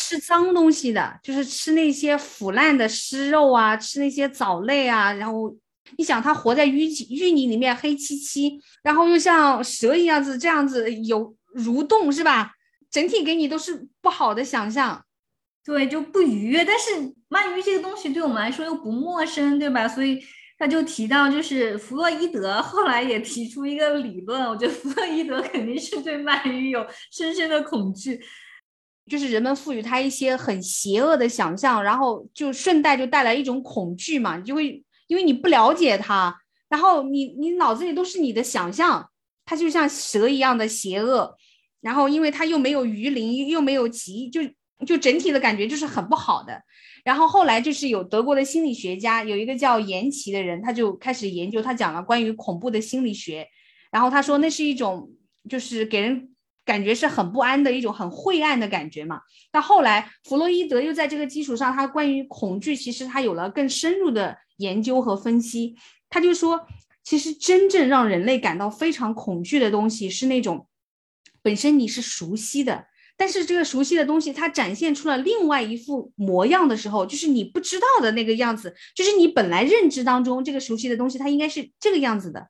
[0.00, 5.12] 吃脏东西的，就是吃那些腐烂的尸肉啊，吃那些藻类啊。
[5.12, 5.52] 然后
[5.96, 12.52] 你想，它活在淤淤泥里面，黑漆漆，然后又像蛇一样子这样子有蠕动，是吧？
[12.88, 15.04] 整体给你都是不好的想象，
[15.64, 16.64] 对，就不愉悦。
[16.64, 19.88] 但是鳗鱼这个东西对我们来说又不陌生，对吧？
[19.88, 20.22] 所以
[20.58, 28.20] 他就提到，就是弗洛伊德后来也提出一个理论，我觉得弗洛伊德肯定是对鳗鱼有深深的恐惧。
[29.06, 36.36] 就是人们赋予它一些很邪恶的想象，然后就顺带就带来一种恐惧嘛，就会因为你不了解它，
[36.68, 39.08] 然后你你脑子里都是你的想象，
[39.46, 41.34] 它就像蛇一样的邪恶，
[41.80, 44.42] 然后因为它又没有鱼鳞，又没有鳍，就
[44.84, 46.60] 就整体的感觉就是很不好的。
[47.08, 53.48] 然后后来就是有德国的心理学家，有一个叫延奇的人，他就开始研究，他讲了关于恐怖的心理学。
[53.90, 55.10] 然后他说那是一种
[55.48, 56.28] 就是给人
[56.66, 59.22] 感觉是很不安的一种很晦暗的感觉嘛。
[59.50, 65.76] 但后来弗洛伊德又在这个基础上，他关于恐惧其实他有了更深入的研究和分析。
[66.10, 66.60] 他就说，
[67.02, 70.68] 其实真正让人类感到非常恐惧的东西是那种
[71.40, 72.84] 本身你是熟悉的。
[73.18, 82.48] 但是这个熟悉的东西，它展现出了另外一副模样的时候，就是你不知道的那个样子，就是你本来认知当中这个熟悉的东西，它应该是这个样子的。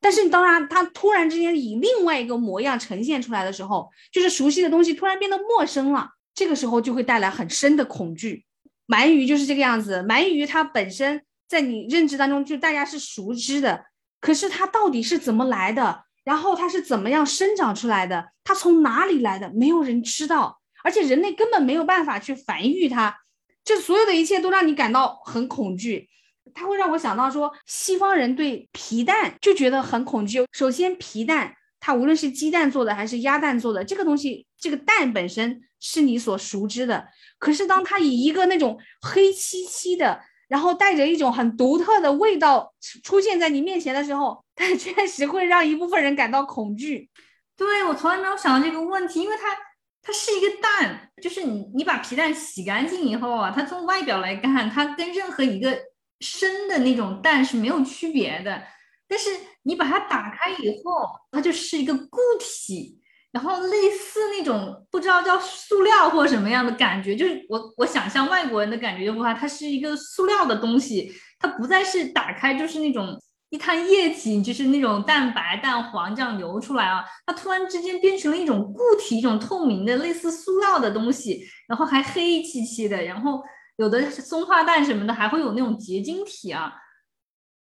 [0.00, 8.44] 但是当然，它突然之间以另外一个模样呈现出来的时候，就是熟悉的东西突然变得陌生了，这个时候就会带来很深的恐惧。
[8.86, 13.86] 鳗鱼就是这个样子，鳗鱼它本身在你认知当中就大家是熟知的，
[14.20, 16.04] 可是它到底是怎么来的？
[16.24, 18.32] 然后它是怎么样生长出来的？
[18.42, 19.52] 它从哪里来的？
[19.54, 23.14] 没有人知道，而且人类根本没有办法去繁育它。
[23.62, 26.08] 这所有的一切都让你感到很恐惧。
[26.54, 30.44] 它会让我想到说，西方人对皮蛋就觉得很恐惧。
[30.52, 37.06] 首先，皮蛋它无论是鸡蛋做的还是鸭蛋做的，这个东西，这个蛋本身是你所熟知的。
[37.38, 40.20] 可是当它以一个那种黑漆漆的。
[40.48, 47.08] 然后带着一种很独特的味道出现在你面前的时候， 它确实会让一部分人感到恐惧。
[47.56, 49.56] 对我从来没有想到这个问题，因为它
[50.02, 55.78] 它是一个蛋，就是你你把皮蛋洗干净以后啊，它从外表来看，它跟任何一个
[56.20, 58.62] 生的那种蛋是没有区别的。
[59.06, 59.30] 但是
[59.62, 63.00] 你把它打开以后，它就是一个固体。
[63.34, 73.20] 然后类似那种不知道叫塑料或什么样的感觉，就是我我想象外国人的感觉的话，它是一个塑料的东西，它不再是打开就是那种
[73.50, 83.42] 一滩液体，就是那种蛋白蛋黄这样流出来啊，它突然之间变成了一种固体，一种透明的类似塑料的东西，然后还黑漆漆的，然后
[83.78, 86.72] 有的松花蛋什么的还会有那种结晶体啊，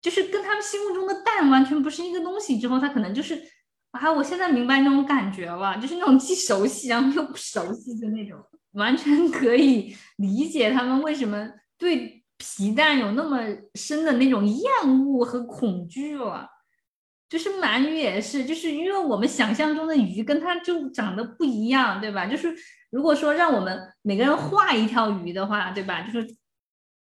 [0.01, 3.43] 就是跟他们心目中的蛋完全不是一个东西，之后它可能就是。
[3.93, 8.39] 啊，我现在明白那种感觉了，就是那种既熟悉然后又不熟悉的那种，
[8.73, 11.49] 完全 可以理解他们为什么
[11.79, 13.39] 对皮蛋有那么
[13.75, 14.63] 深的那种厌
[15.07, 16.49] 恶和恐惧了。
[17.29, 22.27] 就是鳗鱼也是，就是因为我们想象中的鱼跟它就长得不一样，对吧？
[22.27, 22.55] 就是
[22.91, 26.01] 如果说让我们每个人画一条鱼的话，对吧？
[26.03, 26.27] 就是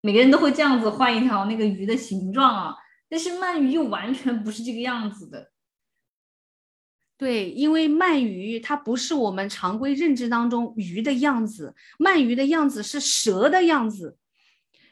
[0.00, 2.74] 每个人都会这样子画一条那个鱼的形状啊，
[3.08, 5.50] 但是鳗鱼又完全不是这个样子的。
[7.16, 14.16] 对，因为鳗鱼它不是我们常规认知当中鱼的样子，鳗鱼的样子是蛇的样子。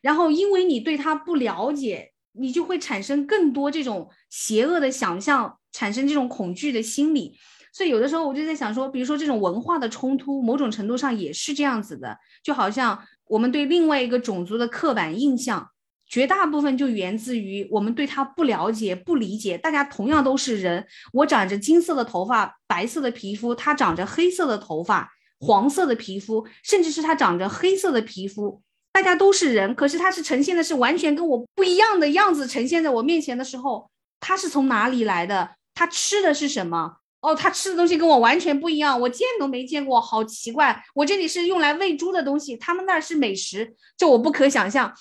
[0.00, 7.36] 然后，因为你对它不了解，你就会产生更多这种邪恶的想象，产生这种恐惧的心理。
[7.72, 15.71] 所以，有的时候我就在想说，比如说这种文化的冲突，某种程度上也是这样子的，就好像我们对另外一个种族的刻板印象。
[16.12, 19.56] 绝大部分就源自于我们对他不了解、不理解。
[19.56, 28.60] 大家同样都是人，我长着金色的头发、白色的皮肤，他长着黑色的头发、黄色的皮肤，甚至是他长着黑色的皮肤。
[28.92, 35.56] 大家都是人，可是他是呈现的是完全跟我不一样的样子呈现在我面前的时候，他是从哪里来的？
[35.74, 36.96] 他吃的是什么？
[37.22, 40.84] 哦，他吃的东西跟我完全不一样，我见都没见过，好奇怪。
[40.94, 44.92] 我这里是用来喂猪的东西，他们那儿是美食，这我不可想象。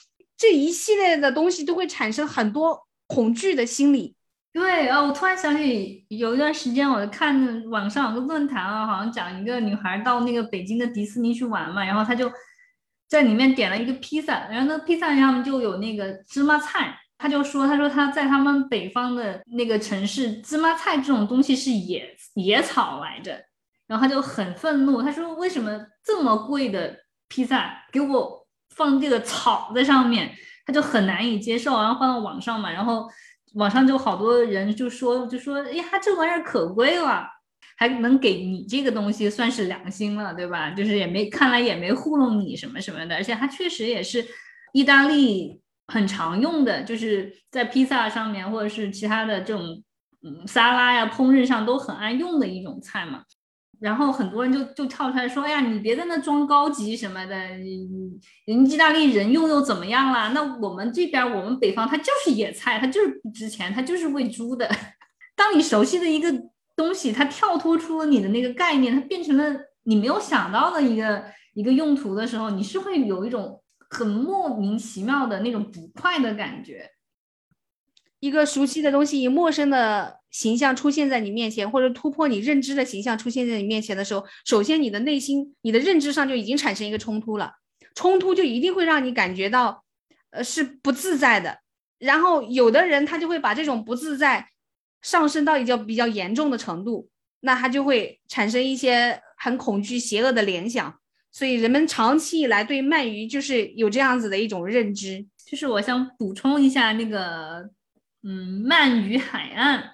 [0.41, 4.15] 这一系列的东西都会产生很多恐惧的心理。
[4.51, 12.31] 对啊，我突然想起有一段时间，我看网上有个论坛啊，好像讲一个女孩到那个北京的迪士尼去玩嘛，然后她就
[13.07, 23.39] 在里面点了一个披萨，然后那个披萨上面就有那个芝麻菜，她就说，她说她在他们北方的那个城市，芝麻菜这种东西是野野草来着，
[23.85, 28.40] 然后她就很愤怒，她说为什么这么贵的披萨给我。
[28.75, 30.31] 放这个草在上面，
[30.65, 33.07] 他就很难以接受，然后放到网上嘛，然后
[33.55, 37.27] 网上就好多人就说，就说，哎呀，这玩意儿可贵了，
[37.77, 40.71] 还能给你这个东西，算是良心了，对吧？
[40.71, 44.25] 就是也没看来也没糊弄你什么什么的，而且它确实也是
[44.73, 49.83] 意大利很常用的，就是在披萨上面或者是其他的这种
[50.23, 53.23] 嗯沙拉呀烹饪上都很爱用的一种菜嘛。
[53.81, 57.35] 然后很多人就就跳出来说：“哎呀，你别在那装高级什么的，
[58.45, 60.29] 人意大利人用又怎么样啦？
[60.35, 64.69] 那我们这边，我们北方它就是野菜，它就是不值钱，它就是喂猪的。
[65.35, 66.31] 当你熟悉的一个
[66.75, 69.51] 东西，它跳脱出了你的那个概念，它变成了
[69.81, 71.25] 你没有想到的一个
[71.55, 76.87] 一个用途的时候，你是会有一种很莫名其妙的那种不快的感觉。”
[78.21, 87.53] 一个熟悉的东西以陌生的形象出现在你面前，或者突破你认知的形象出现在你面前的时候，首先你的内心、你的认知上就已经产生一个冲突了，
[87.95, 89.83] 冲突就一定会让你感觉到，
[90.31, 91.59] 呃，是不自在的。
[91.99, 94.49] 然后有的人他就会把这种不自在
[95.01, 97.09] 上升到一个比较严重的程度，
[97.41, 100.97] 那他就会产生一些很恐惧、邪恶的联想。
[101.31, 105.25] 所以人们长期以来对鳗鱼就是有这样子的一种认知。
[105.45, 107.69] 就是我想补充一下那个，
[108.23, 109.91] 嗯，鳗鱼海岸，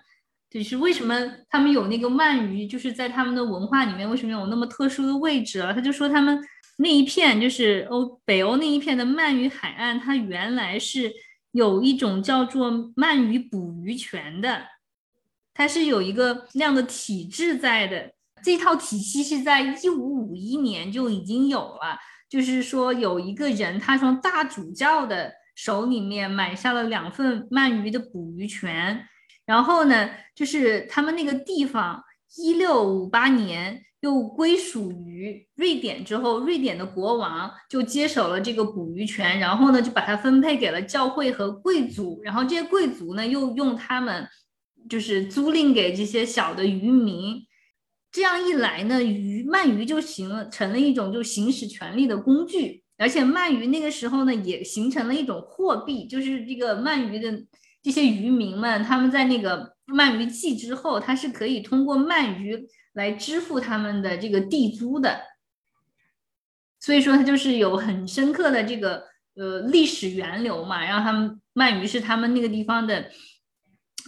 [0.50, 1.14] 就是为什么
[1.50, 5.74] 他们有那个鳗鱼，就是在他们的文化里面为什么有那么特殊的位置啊？
[5.74, 6.40] 他就说他们
[6.78, 11.12] 那一片就是欧北欧那一片的鳗鱼海岸，它原来是
[11.52, 14.62] 有一种叫做鳗鱼捕鱼权的，
[15.54, 18.14] 它是有一个那样的体制在的。
[18.44, 21.98] 这套体系是在一五五一年就已经有了，
[22.30, 25.32] 就是说有一个人他从大主教的。
[25.58, 29.04] 手里面买下了两份鳗鱼的捕鱼权，
[29.48, 32.04] 然后呢，就是他们那个地方
[32.38, 44.28] 一六五八年又归属于瑞典之后，瑞典的国王就接手了这个捕鱼权，然后呢，就把它分配给了教会和贵族，然后这些贵族呢又用他们
[44.88, 47.42] 就是租赁给这些小的渔民，
[48.12, 52.84] 这样一来呢，鱼鳗鱼就行了，成了一种就行使权力的工具。
[52.98, 57.32] 而且鳗鱼那个时候呢，也形成了一种货币，就是这个鳗鱼的
[57.88, 65.22] 这些渔民们，他们在那个鳗鱼季之后，他是可以通过鳗鱼来支付他们的这个地租的。
[66.82, 73.10] 所以说，它就是有很深刻的这个呃历史源流嘛，然后他们鳗鱼是他们那个地方的，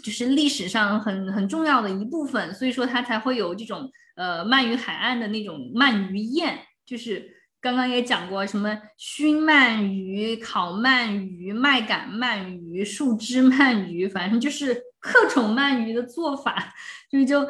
[0.03, 7.38] 就是历史上很很重要的一部分，所以说它才会有这种呃鳗鱼海岸的那种鳗鱼宴，就是。
[7.61, 16.73] 刚刚也讲过什么熏鳗鱼、烤鳗鱼、麦秆鳗鱼、树枝鳗鱼，反正就是各种鳗鱼的做法，
[17.11, 17.49] 就就，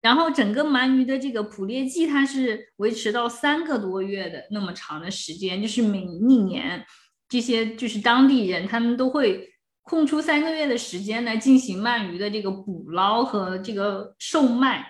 [0.00, 6.82] 然后整个鳗鱼的这个捕猎季，它是维持到三个多月的那么长的时间，就是每一年
[7.28, 9.46] 这些就是当地人他们都会
[9.82, 14.86] 空出三个月的时间来进行鳗鱼的这个捕捞和这个售卖。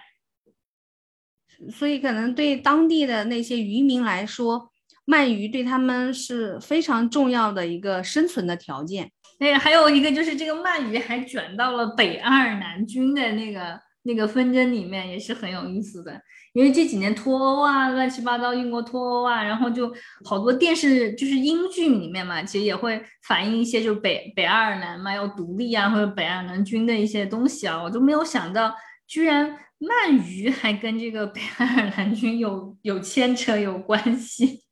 [1.71, 4.71] 所以，可能对当地的那些渔民来说，
[5.07, 9.11] 鳗鱼对他们是非常重要的一个生存的条件。
[9.41, 16.21] 那还有一个就是，这个鳗鱼还卷到了北爱尔兰军的那个那个纷争里面，也是很有意思的。
[16.55, 19.93] 因为这几年脱欧啊，乱七八糟，英国脱欧啊，然后就
[20.25, 28.75] 好多电视就是英剧里面嘛，其实也会反映一些，就是北北爱尔兰嘛要独立啊，或者北爱尔兰军的一些东西啊，我都没有想到，
[29.09, 29.59] 居然。
[29.81, 34.65] 鳗鱼还跟这个北爱尔兰军有有牵扯有关系，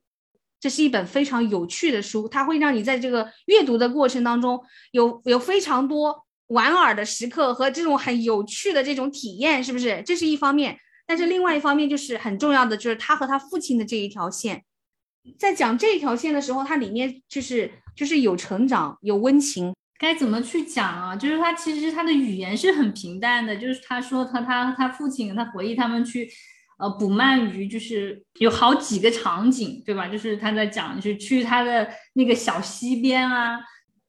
[0.58, 4.58] 这是一本非常有趣的书，它会让你在这个阅读的过程当中
[4.92, 10.02] 有有非常多莞尔的时刻和这种很有趣的这种体验，是不是？
[10.06, 14.64] 这是一方面，但是另外一方面就是很重要的，就是他和他父亲的这一条线，
[15.38, 19.74] 在讲这条线的时候，它里面就是就是有成长有温情。
[19.98, 21.16] 该怎么去讲啊？
[21.16, 26.28] 就是他其实他的语言是很平淡的，就是他说他他他父亲他回忆他们去，
[26.78, 30.08] 呃捕鳗鱼，就是有好几个场景，对吧？
[30.08, 33.58] 就是他在讲，就是去他的那个小溪边啊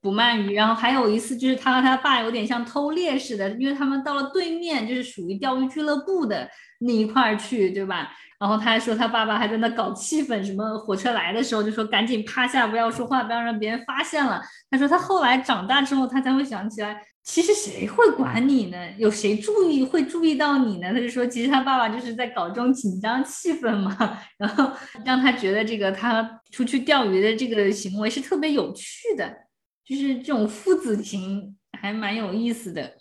[0.00, 6.48] 捕鳗鱼，然后还有一次就是他和他爸有点像偷猎似的，因为他们到了对面就是属于钓鱼俱乐部的
[6.80, 8.12] 那一块儿去，对吧？
[8.38, 14.40] 然后他还说他爸爸还在那搞气氛，什么火车来的时候就说赶紧趴下，不要说话，不要让别人发现了。
[14.70, 18.76] 他说他后来长大之后，他才会想起来，其实谁会管你呢？
[18.98, 20.92] 有谁注意会注意到你呢？
[20.92, 24.70] 他就说其实他爸爸就是在搞这种紧张气氛嘛， 然后
[25.04, 29.34] 让他觉得这个他出去钓鱼的这个行为是特别有趣的，
[29.84, 32.92] 就是这种父子情还蛮有意思的。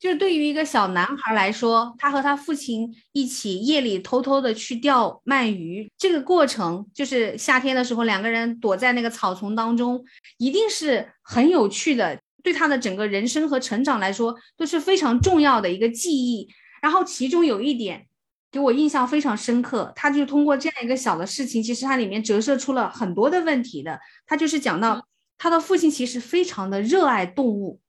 [0.00, 10.04] 就是对于一个小男孩来说，他和他父亲一起夜里偷偷的去钓鳗鱼，这个过程就是夏天的时候，两个人躲在那个草丛当中，
[10.38, 12.18] 一定是很有趣的。
[12.40, 16.48] 对他的整个人生和成长来说，都是非常重要的一个记忆。
[16.80, 18.06] 然后其中有一点
[18.52, 23.98] 给我印象非常深刻，他就通过这样一个小的事情，其实它里面折射出了很多的问题的。
[24.24, 25.04] 他就是讲到
[25.36, 27.80] 他的父亲其实非常的热爱动物。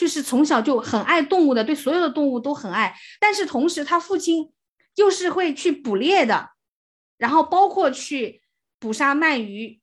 [0.00, 2.94] 就是从小就很爱动物的，对所有的动物都很爱。
[3.20, 4.50] 但是同时，他父亲
[4.96, 6.52] 又是会去捕猎的，
[7.18, 8.40] 然后包括去
[8.78, 9.78] 捕杀鳗鱼。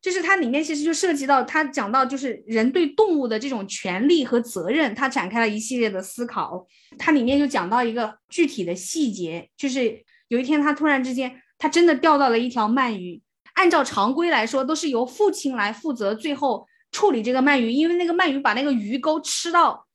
[0.00, 6.64] 就是它里面其实就涉及到他讲到，就是人对动物的这种权利和责任，他展开了一系列的思考。
[6.96, 13.20] 它里面就讲到一个具体的细节，就是有一天他突然之间，他真的钓到了一条鳗鱼。
[13.54, 16.64] 按照常规来说，都是由父亲来负责最后。
[16.98, 19.86] 处理这个鳗鱼，因为那个鳗鱼把那个鱼钩吃到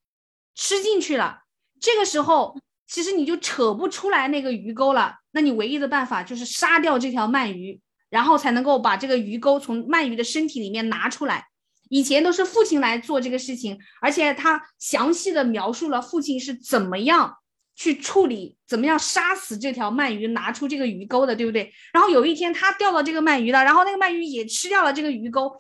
[0.56, 1.40] 吃进去了。
[1.82, 5.16] 这个时候，其实你就扯不出来那个鱼钩了。
[5.32, 7.78] 那你唯一的办法就是杀掉这条鳗鱼，
[8.10, 11.46] 然后才能够把这个鱼钩从鳗鱼的身体里面拿出来。
[11.90, 17.36] 以前都是父亲来做这个事情，而且他详细的描述了父亲是怎么样
[17.76, 21.70] 去处理，怎么样杀死这条鳗鱼，拿出这个鱼钩的，对不对？
[21.92, 25.52] 然后有一天他钓到这个鳗鱼了，然后那个鳗鱼也吃掉了这个鱼钩，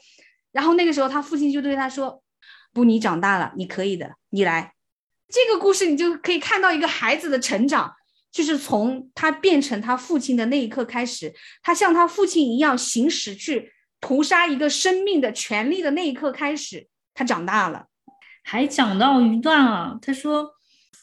[0.53, 2.23] 然后那个时候他父亲就对他说
[2.71, 4.73] ：“不，你长大了，你可以的，你来。”
[5.27, 7.93] 这个故事你就可以看到一个孩子的成长，
[8.31, 13.73] 就是从他变成他父亲的那一刻开始，他像他父亲一样行使去。
[14.05, 17.85] 屠杀一个生命的权利的那一刻开始，他长大了。
[18.43, 20.45] 还讲到一段啊，他说，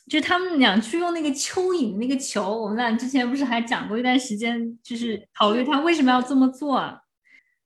[0.06, 7.00] 就他们俩去用那个蚯蚓那个球，我们俩之前不是还讲过一段时间，就是考虑他为什么要这么做？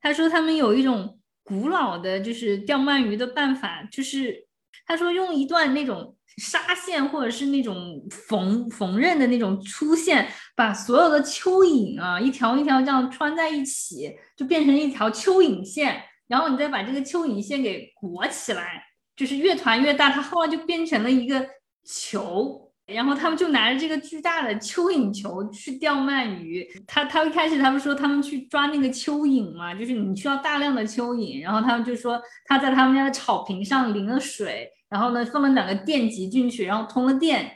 [0.00, 4.46] 他说他们有一种古老的，就是钓鳗鱼的办法，就是
[4.86, 6.16] 他说用一段那种。
[6.38, 16.02] 纱线或者是那种缝缝纫的那种粗线，把所有的蚯蚓啊一条一条这样穿在一起，就变成一条蚯蚓线。
[16.26, 18.82] 然后你再把这个蚯蚓线给裹起来，
[19.14, 21.46] 就是越团越大，它后来就变成了一个
[21.84, 22.72] 球。
[22.86, 26.66] 然后他们就拿着这个巨大的蚯蚓球去钓鳗鱼。
[26.86, 31.42] 他他一开始他们说他们去抓那个蚯蚓嘛，就是你需要大量的蚯蚓。
[31.42, 34.68] 然后他们就说他在他们家的草坪上淋了水。
[34.90, 37.50] 然后呢，放了两个电极进去，然后通了电，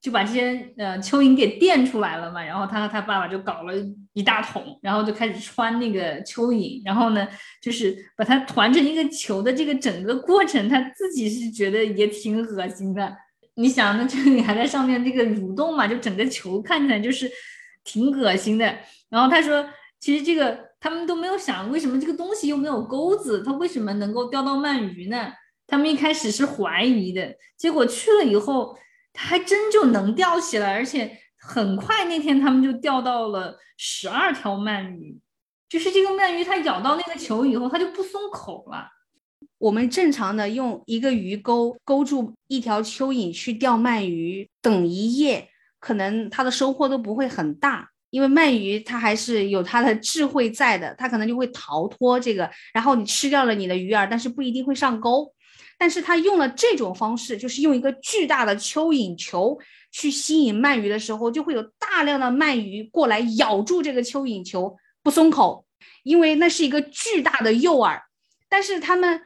[0.00, 2.42] 就把这些呃蚯蚓给电出来了嘛。
[2.42, 3.74] 然后他和他爸爸就搞了
[4.14, 6.80] 一大桶，然后就开始穿那个蚯蚓。
[6.84, 7.28] 然后呢，
[7.60, 13.14] 就是把它团成一个球的这个整个过程，他自己是觉得也挺恶心的。
[13.58, 17.28] 你想，那就你还在上面这个蠕动嘛，就整个球看起来就是
[17.82, 18.64] 挺恶心的。
[19.08, 25.32] 然后他说，其实这个他们都没有想，为什么这个东西又没有钩子，它为什么能够钓到鳗鱼呢？
[25.66, 28.78] 他们一开始是怀疑的，结果去了以后，
[29.12, 35.18] 他还真就能钓起来，而且很快那天他们就钓到了十二条鳗鱼。
[35.68, 38.88] 就是这个鳗鱼，它咬到那个球以后，它就不松口了。
[39.58, 45.48] 我们正常的用一个鱼钩勾住一条蚯蚓去钓鳗鱼，等一夜，
[45.80, 55.32] 可能它的收获都不会很大，因为鳗鱼它还是有它的智慧在的，它可能就会逃脱这个，然后你吃掉了你的鱼饵，但是不一定会上钩。
[55.80, 59.56] 但是他用了这种方式，就是用一个巨大的蚯蚓球
[59.92, 65.64] 去吸引鳗鱼的时候，就会有大量的鳗鱼过来咬住这个蚯蚓球不松口，
[66.02, 68.00] 因为那是一个巨大的诱饵。
[68.48, 69.20] 但是他们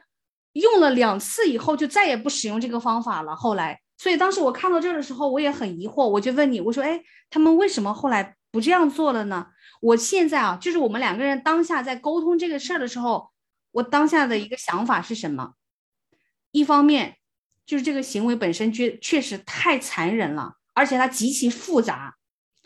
[0.53, 3.35] 用了两次以后，就再也不使用这个方法了。
[3.35, 9.47] 后来，所以当时我看到这儿的时候，我也很疑惑，我就问你，我说：“哎，他们为什么后来不这样做了呢？”
[9.81, 13.31] 我现在啊，就是我们两个人当下在沟通这个事儿的时候，
[13.71, 15.55] 我当下的一个想法是什么？
[16.51, 17.17] 一方面，
[17.65, 22.15] 就是这个行为本身确确实太残忍了，而且它极其复杂。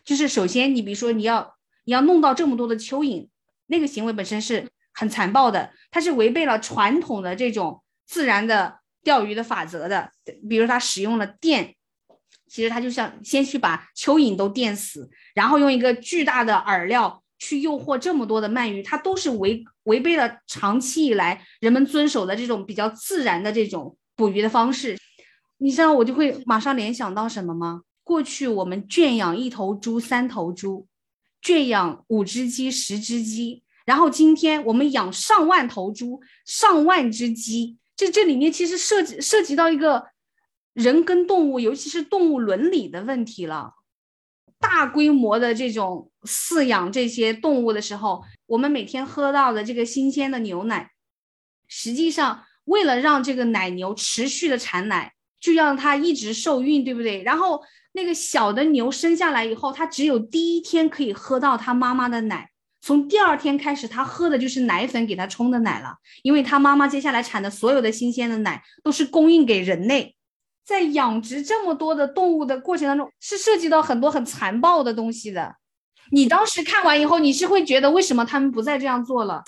[0.04, 3.30] 就是首先，你比如说你要你要弄到这么多的蚯蚓，
[3.66, 10.12] 那个行为本身是很残暴的，它是违背了传统的这种自然的钓鱼的法则的。
[10.50, 11.74] 比如它使用了电，
[12.50, 17.24] 其实它就像先去把蚯蚓都电死，然后用一个巨大的饵料。
[17.40, 24.98] 去诱惑这么多的鳗鱼，它都是违违背了长期以来人们遵守的这种比较自然的这种捕鱼的方式。
[25.60, 27.84] 你知道我就会马上联想到什么吗？
[28.04, 30.88] 过去我们圈养一头猪、三头猪，
[31.44, 40.08] 圈养五只鸡、十只鸡，然后今天我们养上万头猪、上万只鸡，这这里面其实涉及涉及到一个
[40.74, 43.76] 人跟动物，尤其是动物伦理的问题了。
[44.60, 50.92] 大规模的这种饲养这些动物的时候，我们每天喝到的这个新鲜的牛奶，
[51.70, 57.24] 实际上为了让这个奶牛持续的产奶，就让它一直受孕，对不对？
[57.24, 57.64] 然后
[57.94, 62.50] 那个小的牛生下来以后，它只有第一天可以喝到它妈妈的奶，
[62.88, 70.16] 从第二天开始，他喝的就是奶粉给他冲的奶了，因为他妈妈接下来产的所有的新鲜的奶都是供应给人类。
[70.64, 75.58] 在养殖这么多的动物的过程当中，是涉及到很多很残暴的东西的。
[76.14, 79.44] 你当时看完以后，你是会觉得为什么他们不再这样做了？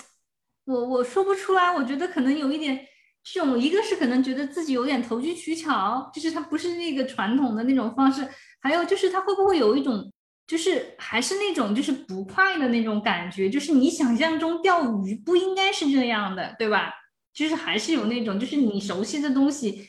[0.65, 2.85] 我我说不出来，我觉得可能有一点
[3.23, 8.25] 这种，一个是可能觉得自己有点投机取巧，就是他不是那个传统的那种方式；
[8.59, 10.11] 还有就是他会不会有一种，
[10.49, 16.91] 就是还是那种就是不快的那种感觉，就是你想象中钓鱼不应该是这样的，对吧？
[17.31, 19.87] 就是还是有那种，就是你熟悉的东西。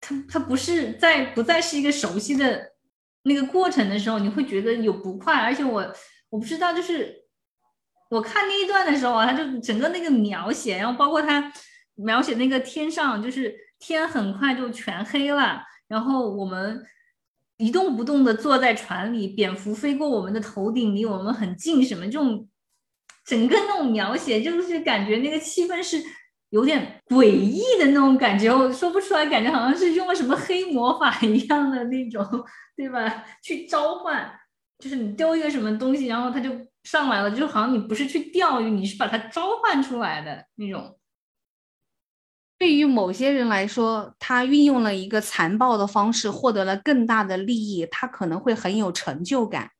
[0.00, 2.72] 它它不是在不再是一个熟悉的
[3.24, 5.94] 那个过程的时候，你会觉得有不快，而且我
[6.30, 7.14] 我不知道，就是
[8.08, 11.52] 我看那一段的时候啊，他就整个那个描写，然后包括他
[11.96, 16.82] 描写那个天上，就是天很快就全黑了，然后我们
[17.62, 22.48] 一动不动的坐在船里，蝙蝠飞过我们的头顶，离我们很近，什么这种
[23.24, 26.02] 整个那种描写，就是感觉那个气氛是
[26.50, 32.26] 有点诡异的那种感觉，我说不出来，感觉好像是用了什么黑魔法一样的那种，
[32.76, 33.24] 对吧？
[33.44, 34.28] 去召唤，
[34.80, 36.50] 就是你丢一个什么东西，然后它就
[36.82, 40.98] 上来了，就好像你不是去钓鱼，你是把它召唤出来的那种。
[42.62, 49.72] 对于某些人来说，他运用了一个残暴的方式获得了更大的利益，他可能会很有成就感。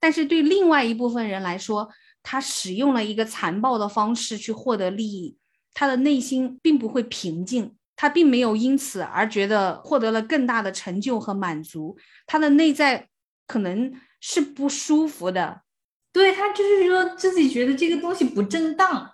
[0.00, 1.88] 但是对另外一部分人来说，
[2.24, 5.38] 他使用了一个残暴的方式去获得利益，
[5.72, 11.96] 他的内心并不会平静，他并没有因此而觉得获得了更大的成就和满足，
[12.26, 13.08] 他的内在
[13.46, 15.62] 可能是不舒服的。
[16.12, 19.12] 对他就是说自己觉得这个东西不正当，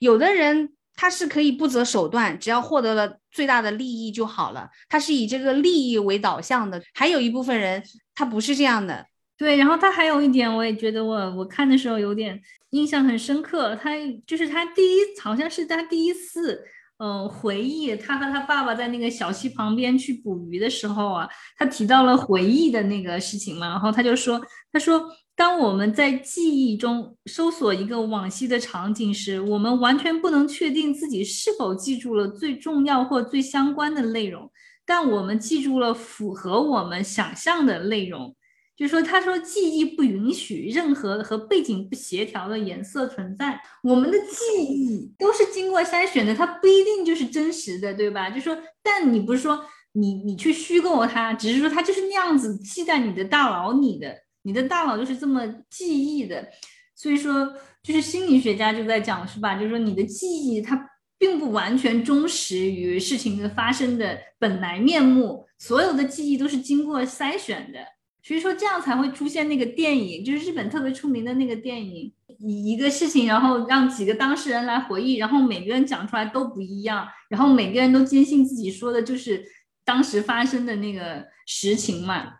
[0.00, 0.72] 有的人。
[0.96, 4.68] 他是可以不择手段，只要获得了最大的利益就好了。
[4.88, 6.82] 他是以这个利益为导向的。
[6.94, 7.82] 还有一部分人，
[8.14, 9.06] 他不是这样的。
[9.36, 12.40] 对，然后他还有一点，我也觉得我我看的时候有点
[12.70, 13.76] 印象很深刻。
[13.76, 13.90] 他
[14.26, 16.64] 就是他第一，好像是他第一次，
[16.98, 21.28] 嗯，回忆他和他爸爸在那个小溪旁边去捕鱼的时候啊，
[21.58, 23.68] 他提到了回忆的那个事情嘛。
[23.68, 24.40] 然后他就说，
[24.72, 25.06] 他说。
[25.36, 34.50] 当我们在记忆中搜索一个往昔的场景时，我们完全不能确定自己是否记住了最重要或最相关的内容，
[34.86, 38.34] 但我们记住了符合我们想象的内容。
[38.74, 43.58] 就说，他说记忆不允许任何和背景不协调的颜色存在。
[43.82, 48.28] 我们的记忆都是经过筛选的，它不一定就是真实的，对吧？
[48.30, 54.25] 就说，但你不是说你你去虚构它，只是说它就是那样子记在你的大脑里的。
[54.46, 56.46] 你的大脑就是这么记忆的，
[56.94, 59.56] 所以说就是心理学家就在讲，是吧？
[59.56, 60.88] 就是说你的记忆它
[61.18, 67.80] 并不完全忠实于事情的发生的本来面目，所有的记忆都是经过筛选的，
[68.22, 79.44] 所以说这样才会出现那个电影，就是日本特别出名的那个电影，一一个事情，然后让几个当事人来回忆，然后每个人讲出来都不一样，然后每个人都坚信自己说的就是
[79.84, 82.34] 当时发生的那个实情嘛。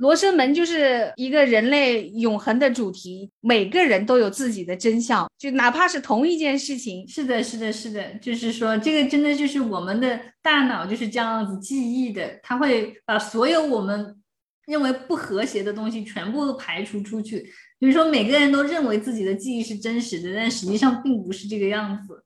[0.00, 7.06] 罗生门就是一个人类永恒的主题，每个人都有自己的真相，就哪怕是同一件事情。
[7.06, 14.18] 是的，是的，是的，就是说这个真的就是我们的大脑就是这样子记忆的，它会把所有我们
[14.64, 17.52] 认为不和谐的东西全部都排除出去。
[17.78, 22.24] 比如说每个人都认为自己的记忆是真实的，但实际上并不是这个样子。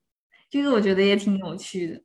[0.49, 2.01] 这个我觉得也挺有趣的。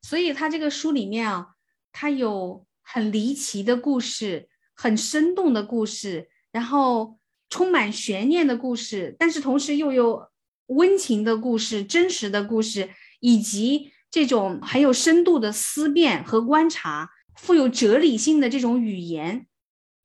[0.00, 1.48] 所以他这个书里面啊，
[1.92, 4.48] 他有很离奇的故事。
[4.74, 7.18] 很生动的故事，然后
[7.48, 10.28] 充满悬念的故事，但是同时又有
[10.66, 19.46] 温情的故事、真实的故事，以及这种很有深度的思辨和观察、富有哲理性的这种语言，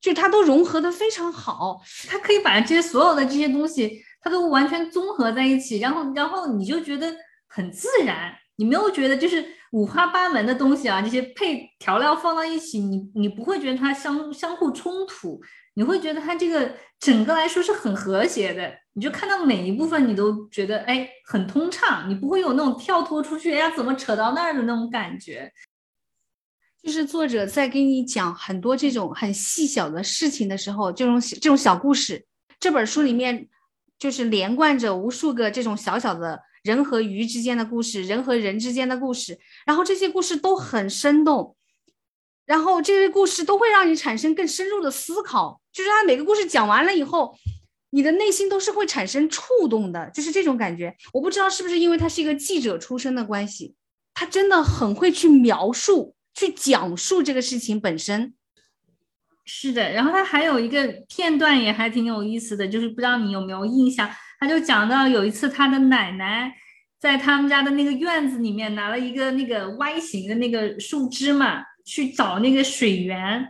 [0.00, 1.82] 就它都融合的非常好。
[2.08, 7.14] 它可以把这些所有的这些东西，它都完全综合在一起，然后，然后你就觉得
[7.48, 9.59] 很自然，你没有觉得就是。
[9.70, 15.40] 五花八门的东西啊，这些配调料放到一起，你你不会觉得它相相互冲突，
[15.74, 18.72] 你会觉得它这个整个来说是很和谐的。
[18.94, 25.52] 你就看到每一部分，你都觉得哎很通畅，你不会有那种跳脱出去，哎呀怎么扯到那儿的那种感觉。
[26.82, 32.26] 就是作者在给你讲很多这种很细小的事情的时候，这种这种小故事，
[32.58, 33.48] 这本书里面
[34.00, 36.42] 就是连贯着无数个这种小小的。
[36.62, 41.56] 人和鱼之间的故事，人和人之间的故事，然后这些故事都很生动，
[42.44, 45.60] 然后这些故事都会让你产生更深入的思考。
[45.72, 47.34] 就是他每个故事讲完了以后，
[47.90, 50.94] 你的内心都是会产生触动的，就是这种感觉。
[51.12, 53.74] 我不知道是不是因为他是一个记者出身的关系，
[54.12, 58.34] 他真的很会去描述、去讲述这个事情本身。
[59.46, 64.08] 是的，然后他还有一个片段也还挺有意思的，就是不知道你有没有印象。
[64.40, 66.52] 他就讲到有一次，他的奶奶
[66.98, 73.46] 在他们家的那个院子里面拿了一个那个 Y 型的那个树枝嘛，去找那个水源。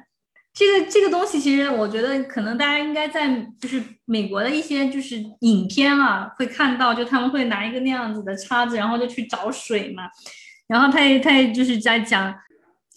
[0.53, 3.29] 这个这个东西其实我觉得可能大家应该在
[3.61, 10.03] 就是美国的一些就是影片啊会看到，就他们会拿一个那样子的叉子，然后就去找水嘛。
[10.67, 12.35] 然后他也他也就是在讲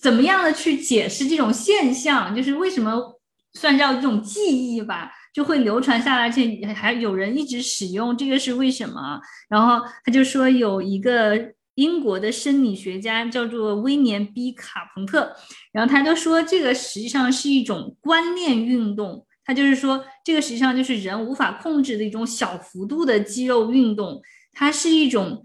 [0.02, 3.20] 怎么样的去解释这种现象，就是为什么
[3.54, 4.42] 算叫这种记
[4.76, 5.12] 忆吧。
[5.34, 9.20] 就会流传下来，而且还有人一直使用，这个是为什么？
[9.50, 15.36] 然后他就说有一个英国的生理学家叫做威廉 ·B· 卡彭特，
[15.72, 24.22] 然后他就说这个实际上是一种观念运动，他就是说这个实际上就是人无法控制的一种小幅度的肌肉运动，
[24.54, 25.44] 它是一种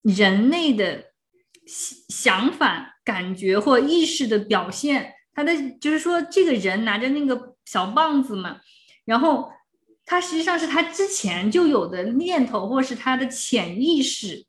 [0.00, 1.04] 人类的
[2.08, 5.12] 想法、感觉或意识的表现。
[5.34, 8.56] 他的就是说，这个人拿着那个小棒子嘛，
[9.06, 9.50] 然后
[10.04, 14.44] 他实际上是他之前就有的念头，或是他的潜意识，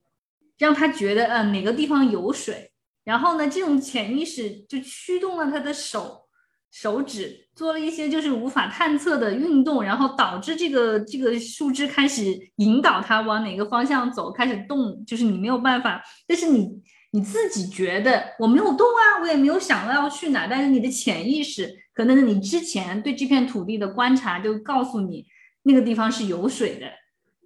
[0.57, 2.71] 让他觉得，嗯，哪个地方有水。
[3.05, 6.25] 然后呢，这种潜意识就驱动了他的手。
[6.69, 16.69] 手指做了一些就是无法探测的运动，然后导致这个这个树枝开始引导它往哪个方向走，开始动，就是你没有办法，但是你
[17.11, 25.25] 你自己觉得我没有动啊，我也没有想到要去哪，但是你的潜意识可能你之前对这片土地的观察就告诉你
[25.63, 26.85] 那个地方是有水的，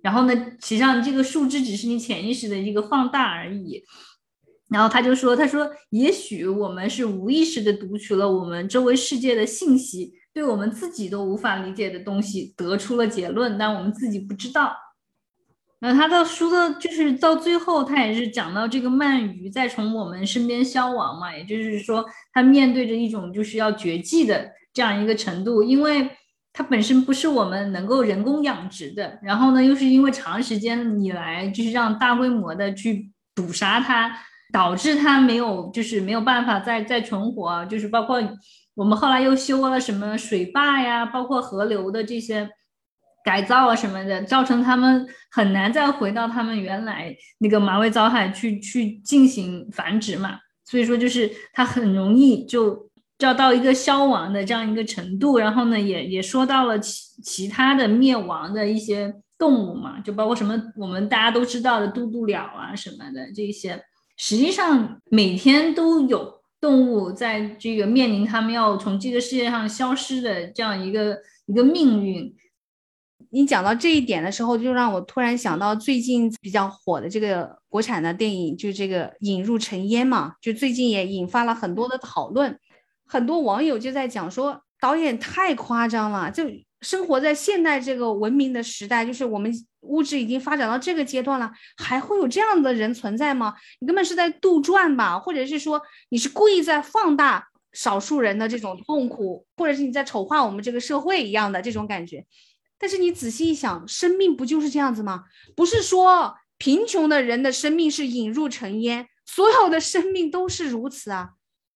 [0.02, 3.84] 然后呢，实际上这个树枝只是你潜意识的一个放大而已。
[4.70, 14.74] 然后他就说：“他说，也许我们是无意识的读取了我们周围世界的信息，对我们自己都无法理解的东西得出了结论，但我们自己不知道。
[15.82, 26.10] 那他的书的，就是到最后，他也是讲到这个鳗鱼在从我们身边消亡嘛，也就是说，他面对着一种就是要绝迹的这样一个程度，因为
[26.54, 34.18] 它本身不是我们能够人工养殖的，然后呢，又是因为长时间以来就是让大规模的去捕杀它。”
[34.54, 38.22] 导致它没有，就是没有办法再再存活，就是包括
[38.76, 42.50] 我们后来又修了什么水坝呀，包括河流的这些
[43.24, 50.40] 改造啊什么的，造成他们很难再回到他们原来那个马尾藻海去去进行繁殖嘛。
[50.66, 55.38] 所以说，就是它很容易就要到一个消亡的这样一个程度。
[55.38, 63.84] 然后呢，也也说到了其其他的灭亡的一些动物嘛，就包括什么我们大家都知道的渡渡鸟啊什么的这些。
[64.18, 71.18] 实际上，每天都有动物在这个面临他们要从这个世界上消失的这样一个
[71.48, 72.34] 一个命运。
[73.32, 82.60] 你讲到这一点的时候，就让我突然想到最近比较火的这个国产的电影，就这个《引入尘烟》嘛，就最近也引发了很多的讨论，
[83.06, 86.44] 很多网友就在讲说导演太夸张了，就。
[86.82, 93.54] 生活在现代这个文明的时代，就是我们物质已经发展到这个阶段了，还会有这样的人存在吗？
[93.80, 95.80] 你根本是在杜撰吧，或者是说
[96.10, 102.26] 你是故意在放大少数人的这种痛苦，或者是你在丑化我们这个社会一样的这种感觉。
[102.82, 105.26] 但是你仔细一想，生命不就是这样子吗？
[105.56, 111.34] 不是说贫穷的人的生命是引入尘烟，所有的生命都是如此啊。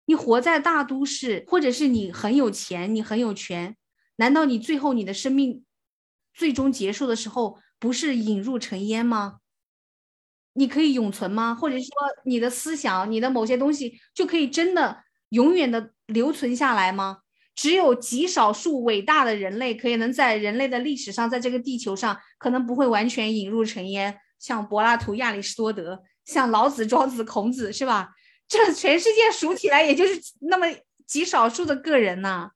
[0.08, 3.78] 你活在大都市，或者是你很有钱，你很有权。
[4.16, 5.64] 难道你最后你的生命
[6.34, 9.42] 最终结束的时候不是引入尘烟吗？
[10.54, 11.54] 你可以永存吗？
[11.54, 11.88] 或者说
[12.26, 17.20] 你的思想、你的某些东西就可以真的永远的留存下来吗？
[17.56, 28.10] 只有极少数伟大的人类可以能在人类的历史上，在这个地球上可能不会完全引入尘烟，像柏拉图、亚里士多德，像老子、庄子、孔子，是吧？
[28.48, 30.68] 这全世界数起来也就是那么
[31.08, 32.52] 极少数的个人呐。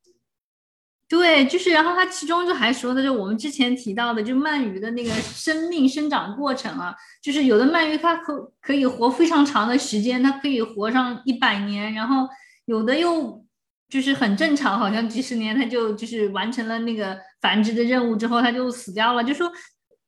[1.08, 12.28] 对，就是，然后他其中就还说的，就我们之前提到的，就鳗鱼的那个生命生长过程啊，就是有的鳗鱼它可可以活非常长的时间，它可以活上一百年，然后
[12.66, 13.44] 有的又
[13.90, 19.24] 就是很正常，好像几十年它就就是完成了那个繁殖的任务之后，它就死掉了。
[19.24, 19.52] 就说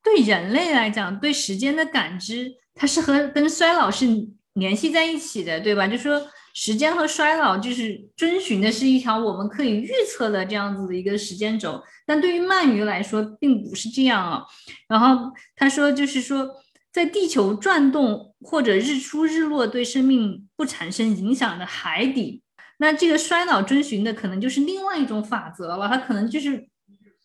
[0.03, 4.05] 对人类来讲，对时间的感知，它是和跟衰老是
[4.53, 5.87] 联系在一起的，对吧？
[5.87, 6.21] 就说。
[6.53, 14.43] 时间和衰老就是遵循的是一条我们可以预测的这样子的一个时间轴，但对于鳗鱼来说并不是这样啊。
[14.89, 16.45] 然后他说，就是说，
[16.91, 22.43] 在地球转动或者日出日落对生命不产生影响的海底，
[22.81, 26.67] 那这个衰老遵循的可能就是另外一种法则了，它可能就是。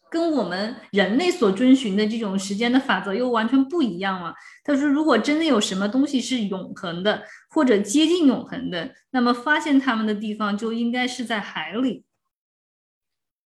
[0.08, 4.32] 跟我们人类所遵循的这种时间的法则又完全不一样了。
[4.62, 12.04] 他说，如果真的有什么东西是永恒的，或者接近永恒的，那么发现它们的地方就应该是在海里。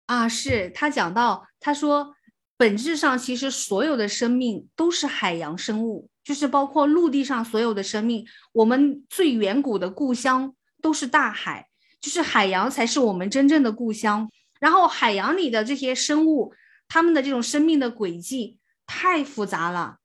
[0.05, 2.13] 啊，是他讲到，他说，
[2.55, 11.67] 本质上其实所有的生命都是海洋生物，就是包括陆地上所有的生命，我们最远古的故乡都是大海，
[12.03, 14.29] 就是海洋才是我们真正的故乡。
[14.59, 16.53] 然后海洋里的这些生物，
[16.89, 19.99] 他们的这种生命的轨迹太复杂了，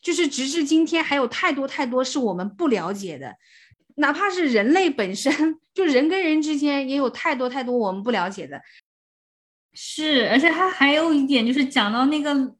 [0.00, 3.34] 就是直至今天还有太多太多是我们不了解的，
[3.96, 8.62] 哪怕是人类本身就人跟人之间也有太多太多我们不了解的。
[9.74, 12.54] 是，而且他还有一点就是讲到那个。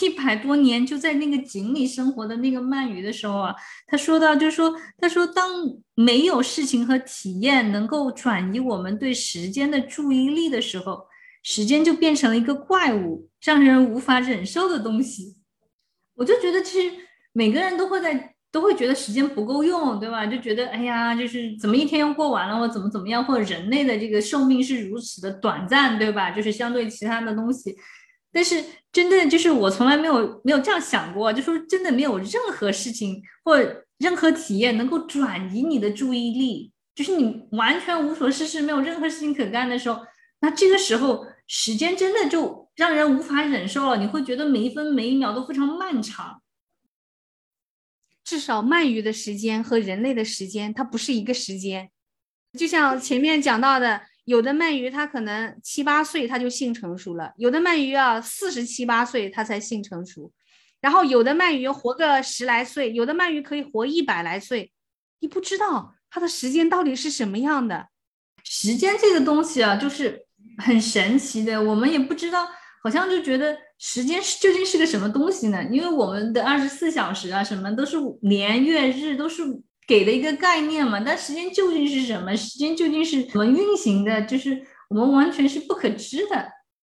[0.00, 3.54] 一百多年就在那个井里生活的那个鳗鱼的时候啊，
[3.86, 5.50] 他说到，就是说，他说，当
[5.94, 11.06] 没有事情和体验能够转移我们对时间的注意力的时候，
[11.42, 15.36] 时间就变成了一个怪物，让人无法忍受的东西。
[16.14, 16.94] 我就觉得，其实
[17.32, 20.26] 每个人都会在都会觉得时间不够用，对吧？
[20.26, 26.30] 就觉得哎呀，就是怎么一天又过完了，或怎么怎么样，或者人类的这个寿命是如此的短暂，对吧？
[26.30, 27.76] 就是相对其他的东西。
[28.32, 33.56] 但是真的就是我从来没有没有这样想过，就说真的没有任何事情或
[33.98, 40.02] 任何体验能够转移你的注意力，就是你完全无所事事，没有任何事情可干的时候，
[40.40, 46.40] 那这个时候时间真的就让人无法忍受了，你会觉得每一分每一秒都非常漫长。
[48.24, 51.90] 至少鳗鱼的时间和人类的时间，它不是一个时间。
[52.58, 60.32] 就像前面讲到的，有的鳗鱼它可能七八岁它就性成熟了，有的鳗鱼啊四十七八岁它才性成熟，
[60.80, 64.72] 然后有的鳗鱼活个十来岁，有的鳗鱼可以活一百来岁。
[65.20, 67.88] 你不知道它的时间到底是什么样的。
[68.44, 70.26] 时间这个东西啊，就是
[70.58, 72.48] 很神奇的，我们也不知道。
[72.84, 75.62] 好像就觉得时间是究竟是个什么东西呢？
[75.70, 79.44] 因为我们的二十四小时啊，什么都是年月日都是
[79.86, 81.00] 给的一个概念嘛。
[81.04, 82.36] 但时间究竟是什么？
[82.36, 84.22] 时间究竟是怎么运行的？
[84.22, 86.48] 就是我们完全是不可知的。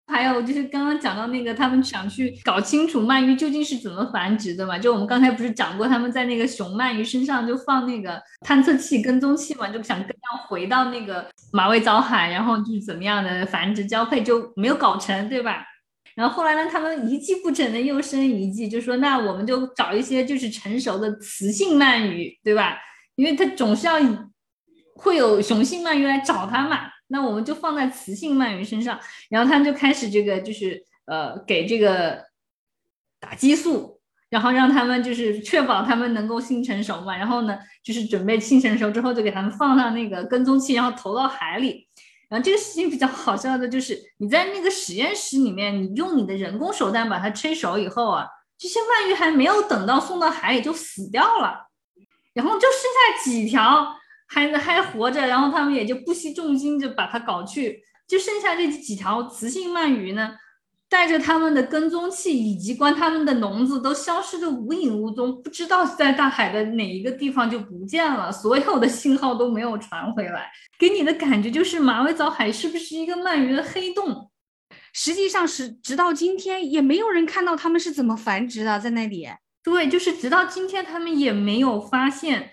[0.08, 4.78] 还有就是刚刚讲到那个，他们想去搞清楚鳗鱼究竟是怎么繁殖的嘛？
[4.78, 15.64] 就我们刚才不是讲过，他们在那个雄鳗鱼身上就放那个探测器、跟踪器嘛，就想跟要回到那个马尾藻海，然后就是怎么样的繁殖交配就没有搞成，对吧？
[16.16, 22.78] 然后后来呢，他们一计不成的又生一计，就说那我们就找一些就是成熟的雌性鳗鱼，对吧？
[23.16, 24.00] 因为它总是要
[24.96, 29.00] 会有雄性鳗鱼来找它嘛，那我们就放在雌性鳗鱼身上，
[29.30, 32.24] 然后他们就开始这个就是呃给这个
[33.20, 34.00] 打激素，
[34.30, 41.88] 然后让他们就是确保他们能够性成熟嘛，然后呢就是准备性成熟之后就给他们放上那个跟踪器，然后投到海里。
[42.32, 48.26] 然后这个事情比较好笑的就是，你在那个实验室里面，你用你的人工手段把它吹熟以后啊，
[48.58, 51.68] 这些鳗鱼还没有等到送到海里就死掉了，
[52.34, 52.80] 然后就剩
[53.20, 53.94] 下几条
[54.30, 60.38] 还还活着，然后他们也就不惜重金就把它搞去，就剩下这几条雌性鳗鱼呢。
[60.92, 74.30] 带着他们的跟踪器以及关他们的笼子都消失的无影无踪，不知道在大海的哪一个地方就不见了，所有的信号都没有传回来，给你的感觉就是马尾藻海是不是一个鳗鱼的黑洞？
[74.92, 79.26] 实际上是直到今天也没有人看到他们是怎么繁殖的，在那里。
[79.64, 82.52] 对，就是直到今天他们也没有发现，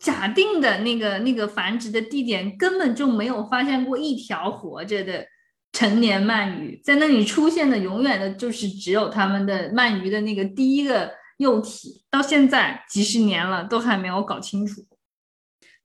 [0.00, 5.24] 假定的那个那个繁殖的地点根本就没有发现过一条活着的。
[5.72, 14.84] 成年鳗鱼在那里出现的，永远的就是只有他们的鳗鱼的那个第一个幼体，到现在几十年了都还没有搞清楚。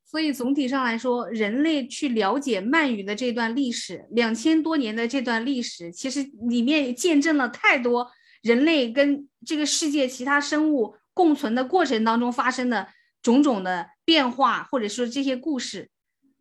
[0.05, 8.11] 所以总体上来说，人类去了解鳗鱼的这段历史，两千多年的这段历史，其实里面见证了太多
[8.43, 12.87] 人类跟这个世界其他生物共存的过程当中发生的
[13.21, 15.89] 种种的变化，或者说这些故事，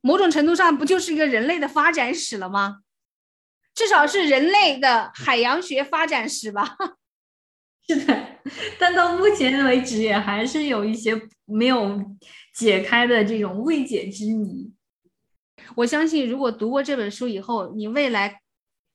[0.02, 2.80] 某种程度上不就是一个人类的发展史了吗？
[3.74, 6.76] 至少是人类的海洋学发展史吧。
[7.88, 8.26] 是的，
[8.78, 12.00] 但到目前为止也还是有一些没有
[12.54, 14.72] 解开的这种未解之谜。
[15.74, 18.40] 我相信，如果读过这本书以后，你未来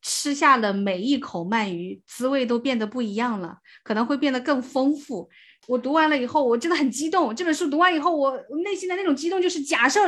[0.01, 5.29] 吃下的每一口鳗鱼，滋味都变得不一样了，可能会变得更丰富。
[5.67, 7.35] 我读完了以后，我真的很激动。
[7.35, 10.01] 这本书读完以后，我内心的那种激动就是，假设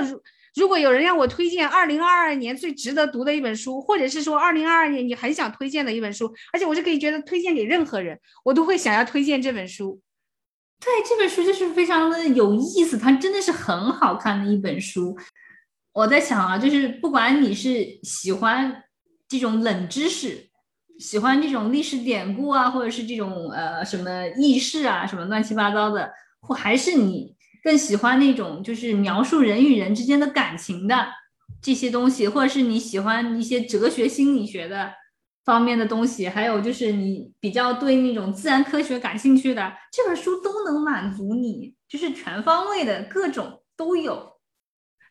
[0.55, 0.69] 如。
[0.69, 9.99] 果有人让我推荐二零二二年最值得读的一本书，或者是说二零二二年你很想推荐的一本书，而且我是可以觉得推荐给任何人，我都会想要推荐这本书。
[10.79, 15.17] 对，这本书就是非常的有意思，它真的是很好看的一本书。
[15.91, 18.83] 我在想啊，就是不管你是喜欢
[19.27, 20.49] 这种冷知识，
[20.99, 27.35] 喜欢这种历史典故啊，或者是这种呃什么轶事啊，什么乱七八糟的，或还是你。
[27.63, 31.07] 更喜欢那种就是描述人与人之间的感情的
[31.61, 34.91] 这些东西，或者是你喜欢一些哲学心理学的
[35.45, 44.33] 方面的东西，还有就是你比较对那种自然科学感兴趣的，这本书都能满足你，就是全方位的各种都有。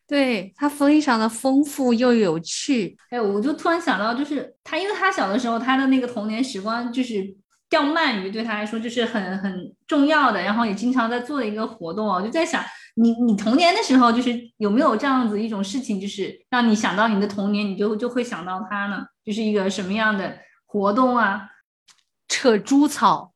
[0.06, 2.96] 对它非常的丰富又有趣。
[3.10, 7.36] 哎，我就突然想到，就是他，因为他小的时候他的那个童年时光就是。
[7.70, 12.22] 钓鳗鱼对他来说就是很很重要的，然后也经常在做的一个活动我。
[12.22, 12.64] 就在想，
[12.96, 19.04] 你你童年的时候，就是有没有这样子一种事情，就是让你想到你的童年，你就就会想到它呢？
[19.24, 21.48] 就是一个什么样的活动啊？
[22.28, 23.32] 扯猪草，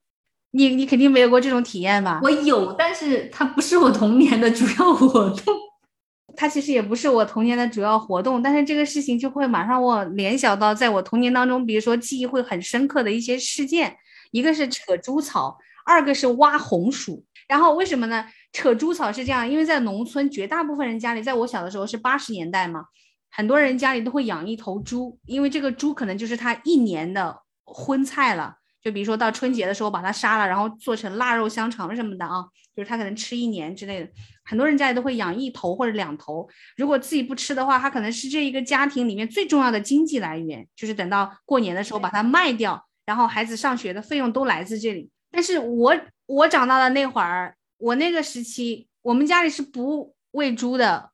[0.53, 2.21] 你你肯定没有过这种体验吧？
[2.23, 5.55] 我有，但是它不是我童年的主要活动。
[6.35, 13.95] 它其实也不是我童年的主要活动，但是这个事情就会马上我联想到，在我童年当中，比如说记忆会很深刻的一些事件。
[14.33, 15.57] 一个是扯猪草，
[15.87, 17.25] 二个是挖红薯。
[17.47, 18.27] 然后为什么呢？
[18.53, 22.85] 扯猪草是这样，因为在农村，绝大部分人家里，在我小的时候是八十年代嘛，
[23.31, 28.57] 很多人家里都会养一头猪，因为这个猪可能就是他一年的荤菜了。
[28.83, 32.43] 就比如说到春节的时候把它杀了，然后做成腊肉香肠什么的啊，
[32.75, 34.11] 就是他可能吃一年之类的。
[34.45, 45.11] 很多人家里都会养一头或者两头，如果自己不吃的话，他可能是这一个家庭里面最重要的经济来源，就是等到过年的时候把它卖掉，然后孩子上学的费用都来自这里。
[45.31, 45.95] 但是我
[46.27, 51.11] 我长大的那会儿，我那个时期，我们家里是不喂猪的。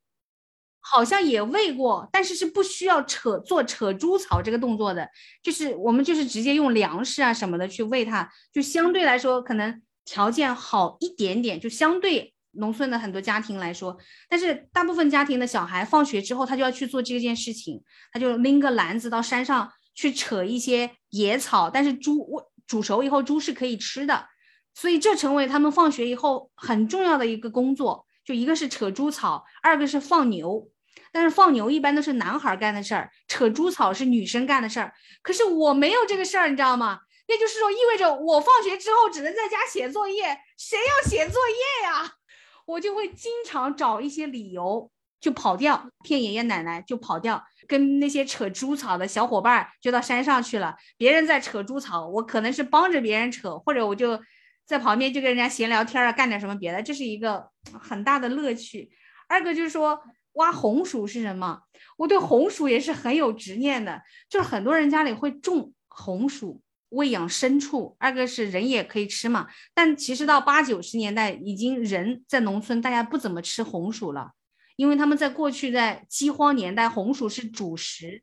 [0.80, 5.06] 好像也喂过，但是是不需要扯做扯猪草这个动作的，
[5.42, 13.98] 就是我们就是直接用粮食啊什么的去喂它，就相对来说可能条件好一点点，就相对农村的很多家庭来说，
[14.30, 22.24] 但是大部分家庭的小孩放学之后他就要去做这件事情，他就拎个篮子到山上去扯一些野草，但是猪
[22.68, 24.28] 煮熟以后猪是可以吃的，
[24.72, 30.70] 所以这成为他们放学以后很重要的一个工作，就一个是扯猪草，二个是放牛。
[31.10, 34.94] 但是放牛一般都是男孩干的事儿，扯猪草是女生干的事儿。
[35.20, 37.00] 可是我没有这个事儿，你知道吗？
[37.26, 40.22] 那就是说意味着我放学之后只能在家写作业，
[40.56, 42.12] 谁要写作业呀？
[42.66, 50.76] 我就会经常找一些理由就跑掉，骗爷爷奶奶就跑掉，跟那些扯猪草的小伙伴就到山上去了。
[50.96, 54.20] 别人在扯猪草，我可能是帮着别人扯，或者我就
[54.66, 57.48] 在旁边就跟人家闲聊天啊，干点什么别的，这是一个
[57.80, 58.90] 很大的乐趣。
[59.28, 60.00] 二个就是说。
[60.34, 61.62] 挖红薯是什么？
[61.96, 66.60] 我对红薯也是很有执念的，就是很多人家里会种红薯，
[66.90, 67.96] 喂养牲畜。
[67.98, 74.30] 二个是人也可以吃嘛，但其实到八九十年代，已经人在农村，大家不怎么吃红薯了，
[74.78, 78.22] 因为他们在过去在饥荒年代，红薯是主食，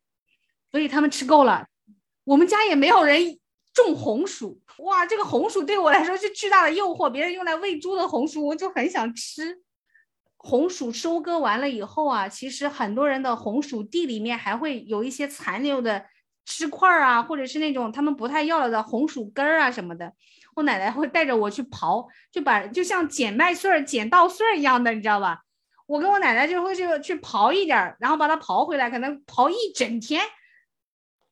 [0.72, 1.68] 所以他们吃够了。
[2.24, 3.38] 我们家也没有人
[3.74, 9.60] 种红薯，哇，这个红薯对我来说是巨大的诱惑，别人用来喂猪的红薯，我就很想吃。
[10.38, 16.06] 红薯收割完了以后啊，其实很多人的红薯地里面还会有一些残留的
[16.46, 20.14] 枝块啊，或者是那种他们不太要了的红薯根儿啊什么的。
[20.56, 25.42] 我奶奶会带着我去刨，就把就像捡麦穗儿、捡稻穗儿一样的，你知道吧？
[25.86, 30.22] 我跟我奶奶就会去去刨一点，然后把它刨回来，可能刨一整天，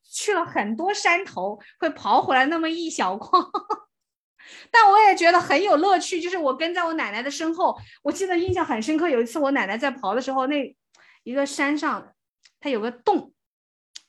[0.04, 3.44] 去了很多山头，会刨回来那么一小筐。
[4.70, 9.10] 但我也觉得很有乐趣，就是我跟在我奶奶的身后，我记得印象很深刻。
[9.10, 10.76] 有一次我奶奶在刨的时候，那
[11.24, 12.14] 一个山上
[12.60, 13.34] 它有个洞，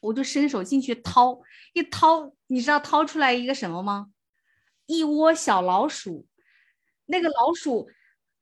[0.01, 1.40] 我就伸手进去掏，
[1.72, 4.09] 一掏，你知道掏出来一个什么吗？
[4.86, 6.26] 一窝小老鼠。
[7.07, 7.88] 那个老鼠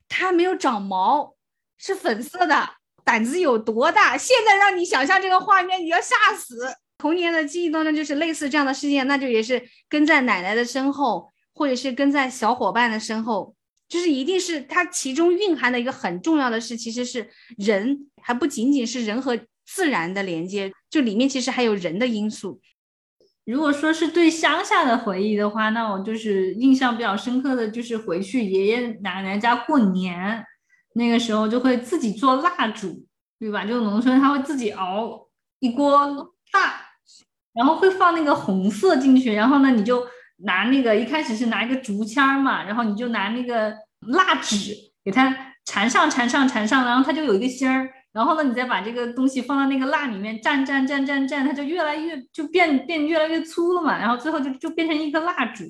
[0.09, 1.37] 它没有长毛，
[1.83, 2.67] 是粉色的，
[3.05, 4.17] 胆子有多大？
[4.17, 6.73] 现在让你想象这个画面，你要吓死。
[6.97, 11.31] 童年的记忆当中就是类似这样的事件，那就也是跟在奶奶的身后。
[11.55, 13.55] 或者是跟在小伙伴的身后，
[13.87, 17.29] 就是一定是它其中蕴含的一个很重要的事，其实是
[17.59, 22.59] 人，还不仅仅是人和自然的连接，就里面其实还有人的因素。
[23.45, 30.43] 如果说是对乡下的回忆的话，那我就是印象比较深刻的就是回去爷爷奶奶家过年，
[30.95, 33.07] 那个时候就会自己做蜡烛，
[33.39, 33.65] 对吧？
[33.65, 35.29] 就农村他会自己熬
[35.61, 36.07] 一锅
[36.53, 36.75] 蜡，
[37.53, 40.07] 然后会放那个红色进去，然后呢你就。
[40.45, 43.73] 拿那个一开始是拿一个竹签嘛，然后你就拿那个
[44.09, 44.75] 蜡纸
[45.05, 55.65] 给它缠上、缠上、缠上，然后它就有一个芯儿，然后呢，你再把这个东西放到那个蜡里面蘸蘸蘸蘸蘸，它就越来越就变变越来越粗了嘛，然后最后就就变成一个蜡烛。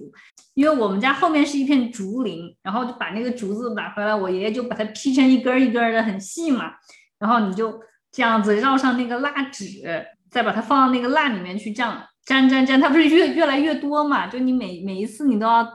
[0.55, 6.73] 因为我们家后面是一片竹林，然后就把那个竹子拿回来，我爷爷就把它劈成一根一根的很细嘛，
[7.19, 7.81] 然后你就
[8.11, 9.67] 这样子绕上那个蜡纸，
[10.31, 12.03] 再把它放到那个蜡里面去这样。
[12.27, 14.29] 粘粘粘，它不是越越来越多嘛？
[14.29, 15.67] 就你每每一次你都要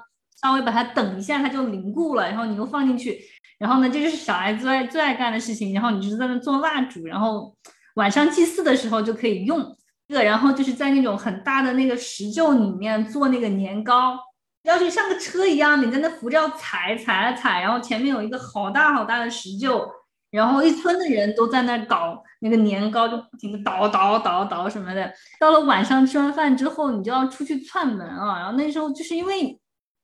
[0.42, 3.20] 稍微把它等一下，它就凝固了，然后你又放进去，
[3.58, 5.74] 然后呢，这就是小孩最爱最爱干的事情。
[5.74, 7.56] 然后你就是在那做蜡烛，然后
[7.96, 9.76] 晚上祭祀的时候就可以用
[10.08, 14.18] 这个，然后就是在那种很大的那个石臼里面做那个年糕，
[14.64, 19.88] 要是像个车一样，你在那扶着踩踩踩，然后前面有一个好大好大的石臼。
[20.30, 25.10] 然后一村的人都在那搞那个年糕，就不停的捣捣捣捣什么的。
[25.40, 28.38] 到了晚上吃完饭之后，你就要出去串门啊。
[28.40, 29.58] 然后那时候就是因为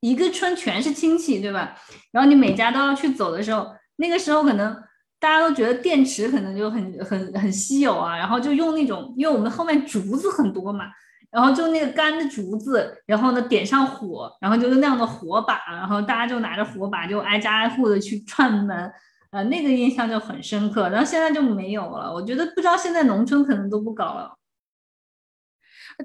[0.03, 1.75] 一个村全是亲戚，对吧？
[2.11, 4.75] 然后你每家都要去走的时候，那个时候可能
[5.17, 8.17] 大家都觉得电池可能就很很很稀有啊。
[8.17, 10.85] 然后就用那种，因为我们后面竹子很多嘛，
[11.31, 18.91] 然后就那个干的竹子，然后呢点上火，然后就是那样的火把，然后大家就拿着火把就挨家挨户的去串门。
[19.31, 22.13] 呃，那个印象就很深刻，然后现在就没有了。
[22.13, 24.37] 我觉得不知道现在农村可能都不搞了。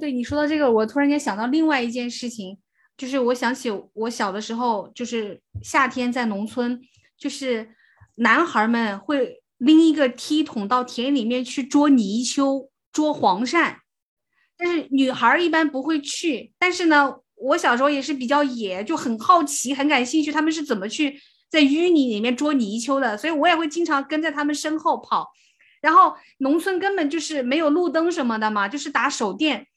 [0.00, 2.58] 对你说到这个，我突然间想到另外一件事情，
[2.98, 6.78] 就是我想起我小的时候，就是夏天在农村，
[7.16, 7.70] 就是
[8.16, 13.76] 男孩们会拎一个梯桶到田里面去捉泥鳅、捉黄鳝，
[14.56, 16.52] 但是女孩一般不会去。
[16.58, 25.28] 但是呢，我小时候也是比较野，就很好奇、很感兴趣，他们是怎么去在淤泥里面捉泥鳅的，所以我也会经常跟在他们身后跑。
[25.80, 29.68] 然后农村根本就是没有路灯什么的嘛，就是打手电。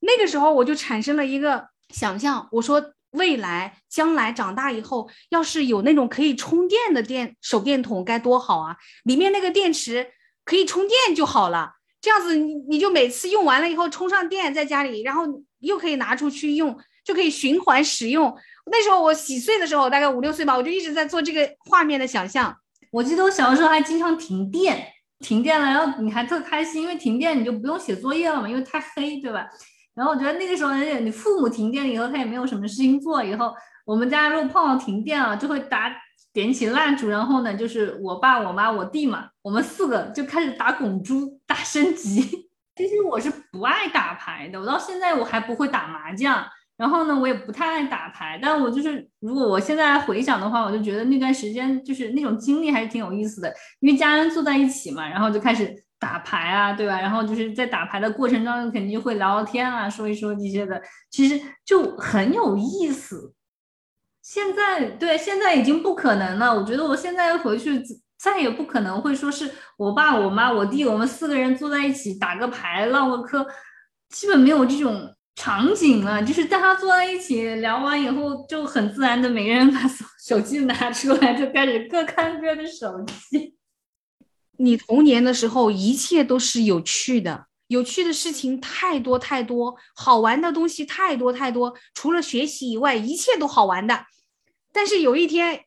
[0.00, 8.76] 那个时候我就产生了一个想象，我说未来将来长大以后，要是有那种可以充电的电手电筒该多好啊！
[9.04, 10.12] 里面那个电池
[10.44, 15.24] 可以充电就好了，这样子你你就每次用完了以后充上电在家里，然后
[15.58, 18.36] 又可以拿出去用，就可以循环使用。
[18.70, 22.56] 那时候我几岁的时候，大概五六岁吧，我就一直在做这个画面的想象。
[22.92, 24.86] 我记得我小的时候还经常停电。
[25.18, 29.46] 停电了，然后你还特开心，因为停电你就不用写作业了嘛，因为太黑，对吧？
[29.94, 33.52] 然后我觉得那个时候，而且你父母停电了以后，他也没有什么事情做，以后
[33.84, 35.90] 我们家如果碰到停电了，就会打
[36.32, 42.20] 点起蜡烛，然后呢，就是我爸、我妈、我弟嘛，我们四个就开始打拱珠、打升级。
[42.76, 46.44] 其实我是不爱打牌的，我到现在我还不会打麻将。
[46.76, 55.70] 然后呢，我也不太爱打牌，但我就是如果我现在回想的话，我就觉得那段时间就是那种经历还是挺有意思的，因为家人坐在一起嘛，然后就开始
[56.00, 57.00] 打牌啊，对吧？
[57.00, 63.34] 然后就是在打牌的过程当中，肯定会聊聊天啊，说一说这些的，其实就很有意思。
[64.22, 66.52] 现在对，现在已经不可能了。
[66.52, 67.80] 我觉得我现在回去
[68.18, 73.46] 再也不可能会说是我爸、我妈、我弟，我们四个人坐在一起打个牌、唠个嗑，
[74.08, 75.14] 基本没有这种。
[75.36, 83.56] 场景了，就是大家坐在一起聊完以后，就很自然的每个人把手手机拿出来，就开始各看各的手机。
[84.62, 94.04] 你童年的时候，一切都是有趣的，有趣的事情太多太多，好玩的东西太多太多，除了学习以外，一切都好玩的。
[94.72, 95.62] 但是有一天，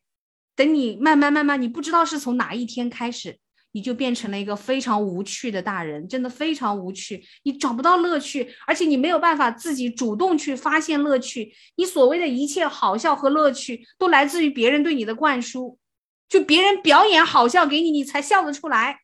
[0.54, 3.38] 等你慢慢慢慢，你不知道是从哪一天开始。
[3.76, 11.52] 你就变成了一个非常无趣的大人，真的非常无趣，你找不到乐趣，而且你没有办法自己主动去发现乐趣。
[11.74, 15.76] 你所谓的一切好笑和乐趣，都来自于别人对你的灌输，
[16.28, 19.00] 就别人表演好笑给你，你才笑得出来，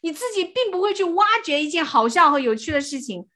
[0.00, 3.28] 你自己并不会去挖掘一件好笑和有趣的事情。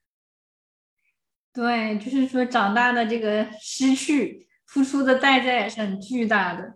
[1.52, 6.74] 对，就是说长大的这个失去，付出的代价也是很巨大的。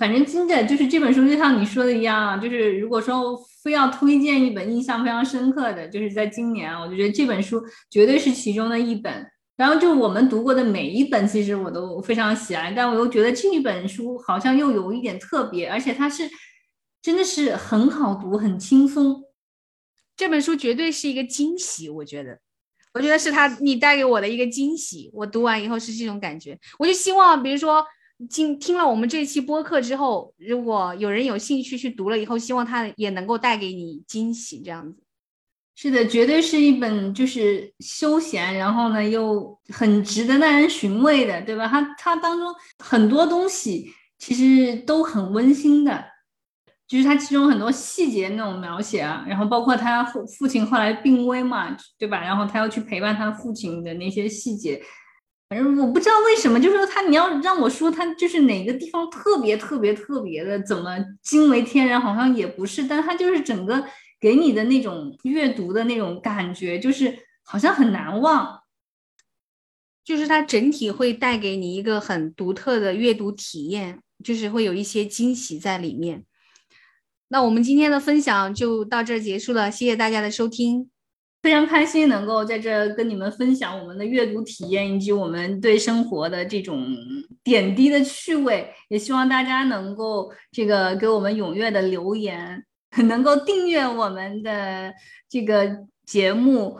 [0.00, 9.30] 反正真的就是这本书，就像你说的一样，就是如果说非要推荐一本印象非常深刻的，就是在今年，我就觉得这本书绝对是其中的一本。
[9.56, 16.28] 然后就我们读过的每一本，其实我都非常喜爱，但我又觉得这一本书好像又有一点特别，而且它是
[17.00, 19.24] 真的是很好读，很轻松。
[20.16, 22.38] 这本书绝对是一个惊喜，我觉得，
[22.94, 25.10] 我觉得是他你带给我的一个惊喜。
[25.12, 27.84] 我读完以后是这种感觉，我就希望，比如说。
[28.30, 34.58] 听听了我们这期播客之后，如果有人有兴趣去读了以后，希望它也能够带给你惊喜。
[34.64, 35.02] 这样子，
[35.78, 41.68] 是的，绝对是一本就是休闲，然后呢又很值得耐人寻味的，对吧？
[41.68, 46.02] 它它当中很多东西其实都很温馨的，
[46.88, 52.22] 就是它其中很多细节那种描写啊，然后包括他父父亲后来病危嘛，对吧？
[52.22, 54.80] 然后他要去陪伴他父亲的那些细节。
[55.50, 63.84] 反正我不知道为什么，就是说他，你要让我说他就是哪个地方特别特别特别的，怎么惊为天人，好像也不是，但他就是整个
[64.20, 68.60] 给你的那种阅读的那种感觉，就是好像很难忘，
[70.04, 76.24] 就是它整体会带给你一个很独特的阅读体验，就是会有一些惊喜在里面。
[77.28, 80.90] 那我们今天的分享就到这儿结束了，谢谢大家的收听。
[81.42, 86.84] 非常开心能够在这跟你们分享我们的阅读体验，以及我们对生活的这种
[87.44, 88.72] 点滴的趣味。
[88.88, 92.64] 也希望大家能够这个给我们踊跃的留言，
[93.04, 94.92] 能够订阅我们的
[95.28, 95.68] 这个
[96.04, 96.78] 节目，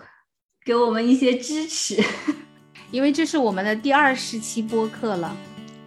[0.65, 2.03] 给我们一些支持。
[2.91, 5.37] 因为这是我们的第二十期播客了，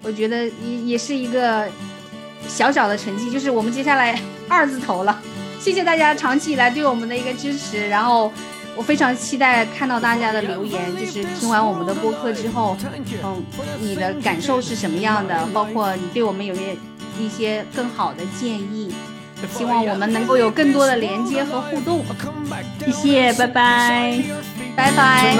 [0.04, 1.68] 我觉得也也是一个
[2.48, 4.20] 小小的成绩，就是我们接下来
[4.50, 5.22] 二字头了。
[5.60, 8.32] 谢谢大家长期以来对我们的一个支持，然后。
[8.78, 12.78] 我非常期待看到大家的留言，就是听完我们的播客之后，
[13.24, 13.44] 嗯，
[13.82, 15.46] 你的感受是什么样的？
[15.48, 16.76] 包括你对我们有没有
[17.20, 18.94] 一些更好的建议？
[19.58, 22.04] 希望我们能够有更多的连接和互动。
[22.86, 24.24] 谢谢，拜拜，
[24.76, 25.36] 拜拜。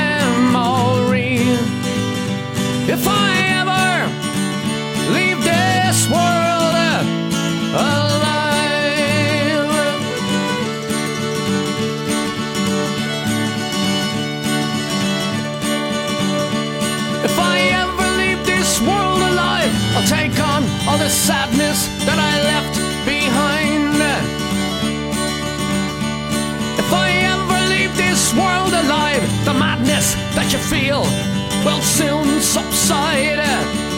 [0.00, 0.19] If
[21.10, 23.96] sadness that I left behind.
[26.78, 31.02] If I ever leave this world alive, the madness that you feel
[31.64, 33.89] will soon subside.